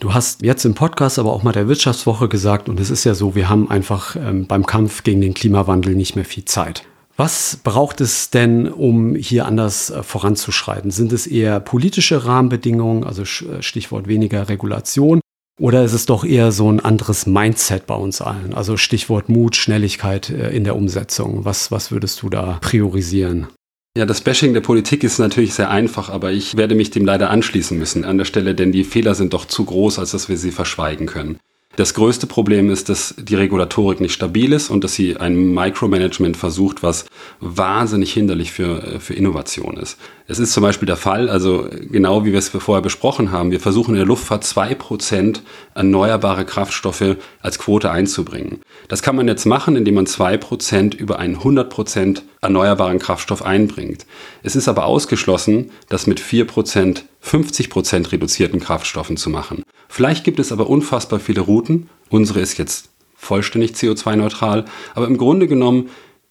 Du 0.00 0.14
hast 0.14 0.42
jetzt 0.42 0.64
im 0.64 0.74
Podcast 0.74 1.18
aber 1.18 1.32
auch 1.32 1.42
mal 1.42 1.52
der 1.52 1.66
Wirtschaftswoche 1.66 2.28
gesagt, 2.28 2.68
und 2.68 2.78
es 2.78 2.88
ist 2.90 3.02
ja 3.02 3.14
so, 3.14 3.34
wir 3.34 3.48
haben 3.48 3.68
einfach 3.68 4.14
ähm, 4.14 4.46
beim 4.46 4.64
Kampf 4.64 5.02
gegen 5.02 5.20
den 5.20 5.34
Klimawandel 5.34 5.96
nicht 5.96 6.14
mehr 6.14 6.24
viel 6.24 6.44
Zeit. 6.44 6.84
Was 7.16 7.58
braucht 7.64 8.00
es 8.00 8.30
denn, 8.30 8.68
um 8.68 9.16
hier 9.16 9.44
anders 9.44 9.90
äh, 9.90 10.04
voranzuschreiten? 10.04 10.92
Sind 10.92 11.12
es 11.12 11.26
eher 11.26 11.58
politische 11.58 12.24
Rahmenbedingungen, 12.24 13.02
also 13.02 13.22
äh, 13.22 13.60
Stichwort 13.60 14.06
weniger 14.06 14.48
Regulation? 14.48 15.20
Oder 15.58 15.84
ist 15.84 15.92
es 15.92 16.06
doch 16.06 16.24
eher 16.24 16.52
so 16.52 16.70
ein 16.70 16.78
anderes 16.80 17.26
Mindset 17.26 17.86
bei 17.86 17.94
uns 17.94 18.20
allen? 18.20 18.54
Also 18.54 18.76
Stichwort 18.76 19.28
Mut, 19.28 19.56
Schnelligkeit 19.56 20.30
äh, 20.30 20.50
in 20.50 20.64
der 20.64 20.76
Umsetzung. 20.76 21.44
Was, 21.44 21.72
was 21.72 21.90
würdest 21.90 22.22
du 22.22 22.30
da 22.30 22.58
priorisieren? 22.60 23.48
Ja, 23.96 24.06
das 24.06 24.20
Bashing 24.20 24.54
der 24.54 24.60
Politik 24.60 25.02
ist 25.02 25.18
natürlich 25.18 25.54
sehr 25.54 25.70
einfach, 25.70 26.08
aber 26.08 26.30
ich 26.30 26.56
werde 26.56 26.76
mich 26.76 26.90
dem 26.90 27.04
leider 27.04 27.30
anschließen 27.30 27.76
müssen 27.76 28.04
an 28.04 28.18
der 28.18 28.26
Stelle, 28.26 28.54
denn 28.54 28.70
die 28.70 28.84
Fehler 28.84 29.16
sind 29.16 29.32
doch 29.32 29.44
zu 29.44 29.64
groß, 29.64 29.98
als 29.98 30.12
dass 30.12 30.28
wir 30.28 30.36
sie 30.36 30.52
verschweigen 30.52 31.06
können. 31.06 31.40
Das 31.78 31.94
größte 31.94 32.26
Problem 32.26 32.70
ist, 32.70 32.88
dass 32.88 33.14
die 33.16 33.36
Regulatorik 33.36 34.00
nicht 34.00 34.12
stabil 34.12 34.52
ist 34.52 34.68
und 34.68 34.82
dass 34.82 34.94
sie 34.94 35.16
ein 35.16 35.54
Micromanagement 35.54 36.36
versucht, 36.36 36.82
was 36.82 37.04
wahnsinnig 37.38 38.12
hinderlich 38.12 38.50
für, 38.50 38.82
äh, 38.82 38.98
für 38.98 39.14
Innovation 39.14 39.76
ist. 39.76 39.96
Es 40.26 40.40
ist 40.40 40.52
zum 40.52 40.64
Beispiel 40.64 40.86
der 40.86 40.96
Fall, 40.96 41.30
also 41.30 41.68
genau 41.88 42.24
wie 42.24 42.32
wir 42.32 42.40
es 42.40 42.48
vorher 42.48 42.82
besprochen 42.82 43.30
haben, 43.30 43.52
wir 43.52 43.60
versuchen 43.60 43.92
in 43.92 43.98
der 43.98 44.06
Luftfahrt 44.06 44.42
zwei 44.42 44.74
Prozent 44.74 45.44
erneuerbare 45.76 46.44
Kraftstoffe 46.44 47.16
als 47.42 47.60
Quote 47.60 47.92
einzubringen. 47.92 48.60
Das 48.88 49.00
kann 49.00 49.14
man 49.14 49.28
jetzt 49.28 49.46
machen, 49.46 49.76
indem 49.76 49.94
man 49.94 50.06
zwei 50.06 50.36
Prozent 50.36 50.94
über 50.94 51.20
einen 51.20 51.36
100% 51.36 52.22
erneuerbaren 52.40 52.98
Kraftstoff 52.98 53.42
einbringt. 53.42 54.04
Es 54.42 54.56
ist 54.56 54.66
aber 54.66 54.84
ausgeschlossen, 54.84 55.70
das 55.88 56.08
mit 56.08 56.18
vier 56.18 56.44
Prozent 56.44 57.04
50 57.20 57.70
Prozent 57.70 58.12
reduzierten 58.12 58.60
Kraftstoffen 58.60 59.16
zu 59.16 59.30
machen. 59.30 59.62
Vielleicht 59.88 60.24
gibt 60.24 60.38
es 60.38 60.52
aber 60.52 60.68
unfassbar 60.68 61.20
viele 61.20 61.40
Routen. 61.40 61.88
Unsere 62.10 62.40
ist 62.40 62.58
jetzt 62.58 62.90
vollständig 63.14 63.72
CO2-neutral. 63.72 64.64
Aber 64.94 65.06
im 65.06 65.18
Grunde 65.18 65.48
genommen 65.48 65.90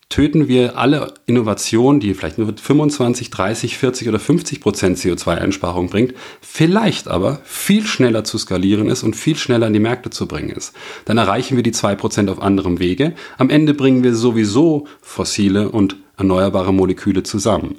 töten 0.09 0.47
wir 0.47 0.77
alle 0.77 1.13
Innovationen, 1.25 1.99
die 1.99 2.13
vielleicht 2.13 2.37
nur 2.37 2.53
25, 2.55 3.29
30, 3.29 3.77
40 3.77 4.07
oder 4.07 4.19
50 4.19 4.61
Prozent 4.61 4.97
CO2-Einsparung 4.97 5.89
bringt, 5.89 6.13
vielleicht 6.39 7.09
aber 7.09 7.41
viel 7.43 7.85
schneller 7.85 8.23
zu 8.23 8.37
skalieren 8.37 8.89
ist 8.89 9.03
und 9.03 9.15
viel 9.15 9.35
schneller 9.35 9.67
in 9.67 9.73
die 9.73 9.79
Märkte 9.79 10.09
zu 10.09 10.25
bringen 10.25 10.49
ist. 10.49 10.73
Dann 11.05 11.17
erreichen 11.17 11.57
wir 11.57 11.63
die 11.63 11.73
2 11.73 11.95
Prozent 11.95 12.29
auf 12.29 12.41
anderem 12.41 12.79
Wege. 12.79 13.13
Am 13.37 13.49
Ende 13.49 13.73
bringen 13.73 14.03
wir 14.03 14.15
sowieso 14.15 14.87
fossile 15.01 15.69
und 15.69 15.97
erneuerbare 16.15 16.73
Moleküle 16.73 17.23
zusammen. 17.23 17.77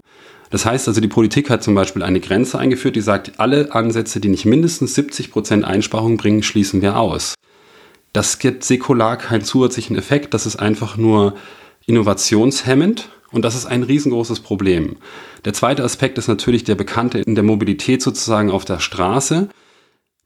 Das 0.51 0.65
heißt 0.65 0.89
also, 0.89 1.01
die 1.01 1.09
Politik 1.09 1.51
hat 1.51 1.63
zum 1.63 1.75
Beispiel 1.75 2.03
eine 2.03 2.21
Grenze 2.21 2.59
eingeführt, 2.59 2.97
die 2.97 3.01
sagt, 3.01 3.39
alle 3.39 3.73
Ansätze, 3.73 4.21
die 4.21 4.29
nicht 4.29 4.47
mindestens 4.47 4.95
70 4.95 5.31
Prozent 5.31 5.65
Einsparung 5.65 6.17
bringen, 6.17 6.43
schließen 6.43 6.81
wir 6.83 6.97
aus. 6.97 7.35
Das 8.13 8.39
gibt 8.39 8.65
säkular 8.65 9.17
keinen 9.19 9.45
zusätzlichen 9.45 9.97
Effekt, 9.97 10.33
das 10.33 10.47
ist 10.47 10.57
einfach 10.57 10.97
nur 10.97 11.35
innovationshemmend 11.87 13.11
und 13.31 13.45
das 13.45 13.55
ist 13.55 13.67
ein 13.67 13.83
riesengroßes 13.83 14.41
Problem. 14.41 14.97
Der 15.45 15.53
zweite 15.53 15.85
Aspekt 15.85 16.17
ist 16.19 16.29
natürlich 16.29 16.65
der 16.65 16.75
bekannte 16.75 17.19
in 17.19 17.35
der 17.35 17.45
Mobilität 17.45 18.03
sozusagen 18.03 18.51
auf 18.51 18.65
der 18.65 18.81
Straße. 18.81 19.49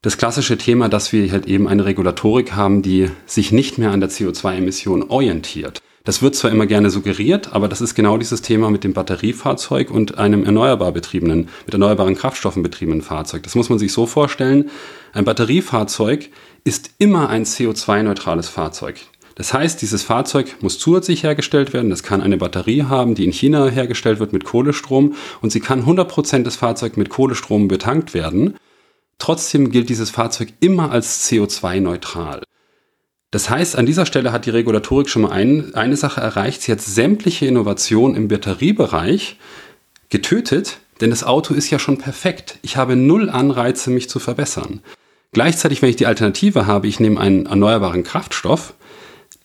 Das 0.01 0.17
klassische 0.17 0.57
Thema, 0.57 0.89
dass 0.89 1.11
wir 1.11 1.29
halt 1.31 1.45
eben 1.45 1.67
eine 1.67 1.85
Regulatorik 1.85 2.53
haben, 2.55 2.81
die 2.81 3.09
sich 3.25 3.51
nicht 3.51 3.77
mehr 3.77 3.91
an 3.91 3.99
der 3.99 4.09
CO2-Emission 4.09 5.03
orientiert. 5.03 5.81
Das 6.05 6.21
wird 6.21 6.35
zwar 6.35 6.51
immer 6.51 6.65
gerne 6.65 6.89
suggeriert, 6.89 7.53
aber 7.53 7.69
das 7.69 7.79
ist 7.79 7.95
genau 7.95 8.17
dieses 8.17 8.41
Thema 8.41 8.69
mit 8.69 8.83
dem 8.83 8.91
Batteriefahrzeug 8.91 9.89
und 9.89 10.17
einem 10.17 10.43
erneuerbar 10.43 10.91
betriebenen, 10.91 11.47
mit 11.65 11.73
erneuerbaren 11.73 12.15
Kraftstoffen 12.15 12.61
betriebenen 12.61 13.01
Fahrzeug. 13.01 13.43
Das 13.43 13.55
muss 13.55 13.69
man 13.69 13.79
sich 13.79 13.93
so 13.93 14.05
vorstellen. 14.05 14.69
Ein 15.13 15.23
Batteriefahrzeug 15.23 16.29
ist 16.65 16.91
immer 16.97 17.29
ein 17.29 17.45
CO2-neutrales 17.45 18.49
Fahrzeug. 18.49 18.99
Das 19.35 19.53
heißt, 19.53 19.81
dieses 19.81 20.03
Fahrzeug 20.03 20.57
muss 20.59 20.77
zusätzlich 20.77 21.23
hergestellt 21.23 21.71
werden. 21.71 21.89
Das 21.89 22.03
kann 22.03 22.21
eine 22.21 22.37
Batterie 22.37 22.83
haben, 22.83 23.15
die 23.15 23.23
in 23.23 23.31
China 23.31 23.69
hergestellt 23.69 24.19
wird 24.19 24.33
mit 24.33 24.43
Kohlestrom 24.43 25.15
und 25.41 25.53
sie 25.53 25.61
kann 25.61 25.85
100% 25.85 26.43
des 26.43 26.57
Fahrzeugs 26.57 26.97
mit 26.97 27.09
Kohlestrom 27.09 27.69
betankt 27.69 28.13
werden. 28.13 28.55
Trotzdem 29.19 29.71
gilt 29.71 29.87
dieses 29.87 30.09
Fahrzeug 30.09 30.49
immer 30.59 30.91
als 30.91 31.29
CO2-neutral. 31.29 32.41
Das 33.33 33.49
heißt, 33.49 33.75
an 33.77 33.87
dieser 33.87 34.05
Stelle 34.05 34.31
hat 34.31 34.45
die 34.45 34.51
Regulatorik 34.51 35.09
schon 35.09 35.23
mal 35.23 35.31
ein, 35.31 35.73
eine 35.73 35.97
Sache 35.97 36.21
erreicht. 36.21 36.61
Sie 36.61 36.71
hat 36.71 36.81
sämtliche 36.81 37.47
Innovationen 37.47 38.15
im 38.15 38.27
Batteriebereich 38.27 39.37
getötet, 40.09 40.77
denn 41.01 41.09
das 41.09 41.23
Auto 41.23 41.55
ist 41.55 41.71
ja 41.71 41.79
schon 41.79 41.97
perfekt. 41.97 42.59
Ich 42.61 42.77
habe 42.77 42.95
null 42.95 43.31
Anreize, 43.31 43.89
mich 43.89 44.07
zu 44.07 44.19
verbessern. 44.19 44.81
Gleichzeitig, 45.31 45.81
wenn 45.81 45.89
ich 45.89 45.95
die 45.95 46.05
Alternative 46.05 46.67
habe, 46.67 46.85
ich 46.85 46.99
nehme 46.99 47.19
einen 47.19 47.47
erneuerbaren 47.47 48.03
Kraftstoff, 48.03 48.75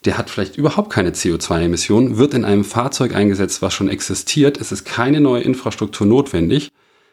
der 0.05 0.19
hat 0.19 0.29
vielleicht 0.29 0.55
überhaupt 0.55 0.91
keine 0.91 1.09
CO2-Emissionen, 1.09 2.19
wird 2.19 2.35
in 2.35 2.45
einem 2.45 2.65
Fahrzeug 2.65 3.15
eingesetzt, 3.15 3.63
was 3.63 3.73
schon 3.73 3.89
existiert, 3.89 4.61
es 4.61 4.71
ist 4.71 4.85
keine 4.85 5.19
neue 5.19 5.41
Infrastruktur 5.41 6.05
notwendig, 6.05 6.69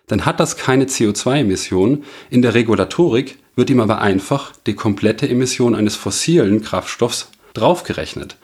dann 0.07 0.25
hat 0.25 0.41
das 0.41 0.57
keine 0.57 0.85
CO2-Emissionen. 0.85 2.05
In 2.31 2.43
der 2.43 2.55
Regulatorik 2.55 3.39
wird 3.57 3.71
ihm 3.71 3.81
aber 3.81 4.01
einfach 4.01 4.53
die 4.67 4.75
komplette 4.75 5.29
Emission 5.29 5.75
eines 5.75 5.97
fossilen 5.97 6.63
Kraftstoffs 6.63 7.31
draufgerechnet. 7.55 8.37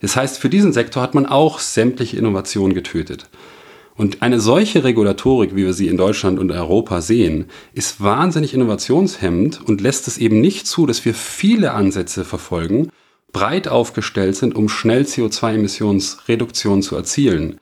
Das 0.00 0.14
heißt, 0.14 0.38
für 0.38 0.48
diesen 0.48 0.72
Sektor 0.72 1.02
hat 1.02 1.14
man 1.14 1.26
auch 1.26 1.58
sämtliche 1.58 2.16
Innovationen 2.16 2.74
getötet. 2.74 3.28
Und 3.96 4.22
eine 4.22 4.38
solche 4.38 4.84
Regulatorik, 4.84 5.56
wie 5.56 5.64
wir 5.64 5.72
sie 5.72 5.88
in 5.88 5.96
Deutschland 5.96 6.38
und 6.38 6.52
Europa 6.52 7.00
sehen, 7.00 7.46
ist 7.72 8.00
wahnsinnig 8.00 8.54
innovationshemmend 8.54 9.60
und 9.66 9.80
lässt 9.80 10.06
es 10.06 10.18
eben 10.18 10.40
nicht 10.40 10.68
zu, 10.68 10.86
dass 10.86 11.04
wir 11.04 11.14
viele 11.14 11.72
Ansätze 11.72 12.24
verfolgen, 12.24 12.90
breit 13.32 13.66
aufgestellt 13.66 14.36
sind, 14.36 14.54
um 14.54 14.68
schnell 14.68 15.02
CO2-Emissionsreduktion 15.02 16.82
zu 16.82 16.94
erzielen. 16.94 17.58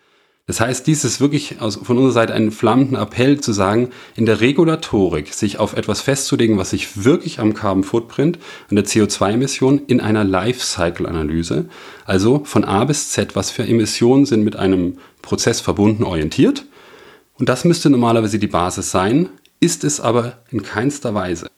Das 0.48 0.60
heißt, 0.60 0.86
dies 0.86 1.04
ist 1.04 1.20
wirklich 1.20 1.60
aus, 1.60 1.74
von 1.74 1.96
unserer 1.96 2.12
Seite 2.12 2.34
ein 2.34 2.52
flammender 2.52 3.00
Appell 3.00 3.40
zu 3.40 3.52
sagen, 3.52 3.90
in 4.14 4.26
der 4.26 4.40
Regulatorik 4.40 5.34
sich 5.34 5.58
auf 5.58 5.76
etwas 5.76 6.00
festzulegen, 6.02 6.56
was 6.56 6.70
sich 6.70 7.02
wirklich 7.04 7.40
am 7.40 7.52
Carbon 7.52 7.82
Footprint 7.82 8.38
und 8.70 8.76
der 8.76 8.84
CO2-Emission 8.84 9.82
in 9.88 10.00
einer 10.00 10.22
Lifecycle-Analyse, 10.22 11.64
also 12.04 12.42
von 12.44 12.62
A 12.62 12.84
bis 12.84 13.10
Z, 13.10 13.34
was 13.34 13.50
für 13.50 13.64
Emissionen 13.64 14.24
sind 14.24 14.44
mit 14.44 14.54
einem 14.54 14.98
Prozess 15.20 15.60
verbunden, 15.60 16.04
orientiert. 16.04 16.64
Und 17.34 17.48
das 17.48 17.64
müsste 17.64 17.90
normalerweise 17.90 18.38
die 18.38 18.46
Basis 18.46 18.92
sein, 18.92 19.28
ist 19.58 19.82
es 19.82 20.00
aber 20.00 20.38
in 20.50 20.62
keinster 20.62 21.12
Weise. 21.12 21.48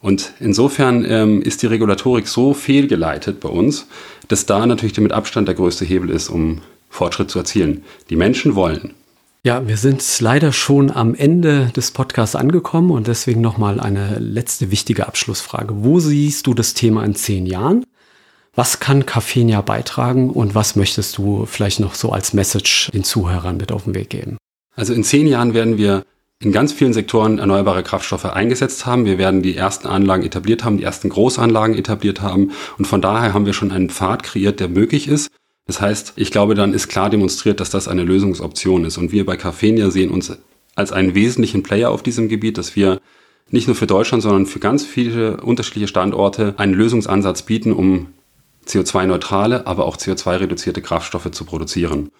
Und 0.00 0.34
insofern 0.38 1.04
ähm, 1.04 1.42
ist 1.42 1.62
die 1.62 1.66
Regulatorik 1.66 2.28
so 2.28 2.54
fehlgeleitet 2.54 3.40
bei 3.40 3.48
uns, 3.48 3.88
dass 4.28 4.46
da 4.46 4.64
natürlich 4.66 4.92
der 4.92 5.02
mit 5.02 5.12
Abstand 5.12 5.48
der 5.48 5.56
größte 5.56 5.84
Hebel 5.84 6.10
ist, 6.10 6.28
um 6.28 6.60
Fortschritt 6.88 7.30
zu 7.30 7.38
erzielen. 7.38 7.84
Die 8.10 8.16
Menschen 8.16 8.54
wollen. 8.54 8.94
Ja, 9.46 9.66
wir 9.68 9.76
sind 9.76 10.04
leider 10.20 10.52
schon 10.52 10.90
am 10.90 11.14
Ende 11.14 11.70
des 11.76 11.92
Podcasts 11.92 12.34
angekommen 12.34 12.90
und 12.90 13.06
deswegen 13.06 13.40
nochmal 13.40 13.78
eine 13.78 14.18
letzte 14.18 14.72
wichtige 14.72 15.06
Abschlussfrage. 15.06 15.84
Wo 15.84 16.00
siehst 16.00 16.48
du 16.48 16.54
das 16.54 16.74
Thema 16.74 17.04
in 17.04 17.14
zehn 17.14 17.46
Jahren? 17.46 17.84
Was 18.56 18.80
kann 18.80 19.06
Cafenia 19.06 19.60
beitragen 19.60 20.30
und 20.30 20.54
was 20.54 20.74
möchtest 20.74 21.18
du 21.18 21.46
vielleicht 21.46 21.78
noch 21.78 21.94
so 21.94 22.10
als 22.10 22.32
Message 22.32 22.90
den 22.92 23.04
Zuhörern 23.04 23.56
mit 23.56 23.70
auf 23.70 23.84
den 23.84 23.94
Weg 23.94 24.10
geben? 24.10 24.36
Also 24.74 24.94
in 24.94 25.04
zehn 25.04 25.28
Jahren 25.28 25.54
werden 25.54 25.78
wir 25.78 26.04
in 26.40 26.52
ganz 26.52 26.72
vielen 26.72 26.92
Sektoren 26.92 27.38
erneuerbare 27.38 27.82
Kraftstoffe 27.82 28.24
eingesetzt 28.24 28.84
haben. 28.84 29.04
Wir 29.04 29.16
werden 29.16 29.42
die 29.42 29.56
ersten 29.56 29.86
Anlagen 29.88 30.22
etabliert 30.22 30.64
haben, 30.64 30.76
die 30.76 30.84
ersten 30.84 31.08
Großanlagen 31.08 31.76
etabliert 31.76 32.20
haben. 32.20 32.50
Und 32.78 32.86
von 32.86 33.00
daher 33.00 33.32
haben 33.32 33.46
wir 33.46 33.52
schon 33.52 33.72
einen 33.72 33.90
Pfad 33.90 34.22
kreiert, 34.22 34.60
der 34.60 34.68
möglich 34.68 35.08
ist. 35.08 35.30
Das 35.66 35.80
heißt, 35.80 36.12
ich 36.16 36.30
glaube, 36.30 36.54
dann 36.54 36.72
ist 36.72 36.88
klar 36.88 37.10
demonstriert, 37.10 37.60
dass 37.60 37.70
das 37.70 37.88
eine 37.88 38.04
Lösungsoption 38.04 38.84
ist. 38.84 38.98
Und 38.98 39.12
wir 39.12 39.26
bei 39.26 39.36
Cafenia 39.36 39.90
sehen 39.90 40.10
uns 40.10 40.36
als 40.76 40.92
einen 40.92 41.14
wesentlichen 41.14 41.62
Player 41.62 41.90
auf 41.90 42.02
diesem 42.02 42.28
Gebiet, 42.28 42.56
dass 42.58 42.76
wir 42.76 43.00
nicht 43.50 43.66
nur 43.66 43.76
für 43.76 43.86
Deutschland, 43.86 44.22
sondern 44.22 44.46
für 44.46 44.60
ganz 44.60 44.84
viele 44.84 45.38
unterschiedliche 45.38 45.88
Standorte 45.88 46.54
einen 46.56 46.74
Lösungsansatz 46.74 47.42
bieten, 47.42 47.72
um 47.72 48.08
CO2-neutrale, 48.66 49.66
aber 49.66 49.86
auch 49.86 49.96
CO2-reduzierte 49.96 50.82
Kraftstoffe 50.82 51.30
zu 51.30 51.44
produzieren. 51.44 52.10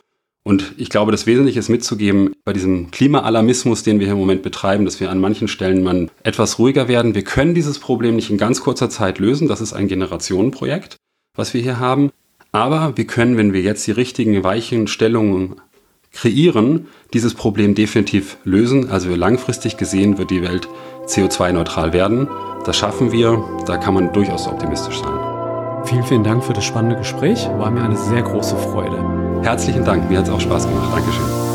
Und 0.44 0.74
ich 0.76 0.90
glaube, 0.90 1.10
das 1.10 1.26
Wesentliche 1.26 1.58
ist 1.58 1.68
mitzugeben 1.68 2.32
bei 2.44 2.52
diesem 2.52 2.92
Klimaalarmismus, 2.92 3.82
den 3.82 3.98
wir 3.98 4.06
hier 4.06 4.12
im 4.12 4.20
Moment 4.20 4.42
betreiben, 4.42 4.84
dass 4.84 5.00
wir 5.00 5.10
an 5.10 5.18
manchen 5.18 5.48
Stellen 5.48 5.82
man 5.82 6.08
etwas 6.22 6.60
ruhiger 6.60 6.86
werden. 6.86 7.16
Wir 7.16 7.24
können 7.24 7.52
dieses 7.52 7.80
Problem 7.80 8.14
nicht 8.14 8.30
in 8.30 8.38
ganz 8.38 8.60
kurzer 8.60 8.88
Zeit 8.88 9.18
lösen. 9.18 9.48
Das 9.48 9.60
ist 9.60 9.72
ein 9.72 9.88
Generationenprojekt, 9.88 10.96
was 11.34 11.52
wir 11.52 11.60
hier 11.62 11.80
haben. 11.80 12.12
Aber 12.56 12.96
wir 12.96 13.06
können, 13.06 13.36
wenn 13.36 13.52
wir 13.52 13.60
jetzt 13.60 13.86
die 13.86 13.90
richtigen 13.90 14.42
weichen 14.42 14.86
Stellungen 14.86 15.56
kreieren, 16.14 16.86
dieses 17.12 17.34
Problem 17.34 17.74
definitiv 17.74 18.38
lösen. 18.44 18.88
Also 18.88 19.14
langfristig 19.14 19.76
gesehen 19.76 20.16
wird 20.16 20.30
die 20.30 20.40
Welt 20.40 20.66
CO2-neutral 21.06 21.92
werden. 21.92 22.28
Das 22.64 22.78
schaffen 22.78 23.12
wir. 23.12 23.44
Da 23.66 23.76
kann 23.76 23.92
man 23.92 24.10
durchaus 24.14 24.48
optimistisch 24.48 25.00
sein. 25.00 25.84
Vielen, 25.84 26.04
vielen 26.04 26.24
Dank 26.24 26.42
für 26.42 26.54
das 26.54 26.64
spannende 26.64 26.96
Gespräch. 26.96 27.46
War 27.58 27.70
mir 27.70 27.82
eine 27.82 27.96
sehr 27.96 28.22
große 28.22 28.56
Freude. 28.56 29.04
Herzlichen 29.42 29.84
Dank. 29.84 30.08
Mir 30.08 30.16
hat 30.16 30.24
es 30.24 30.32
auch 30.32 30.40
Spaß 30.40 30.66
gemacht. 30.66 30.88
Dankeschön. 30.94 31.45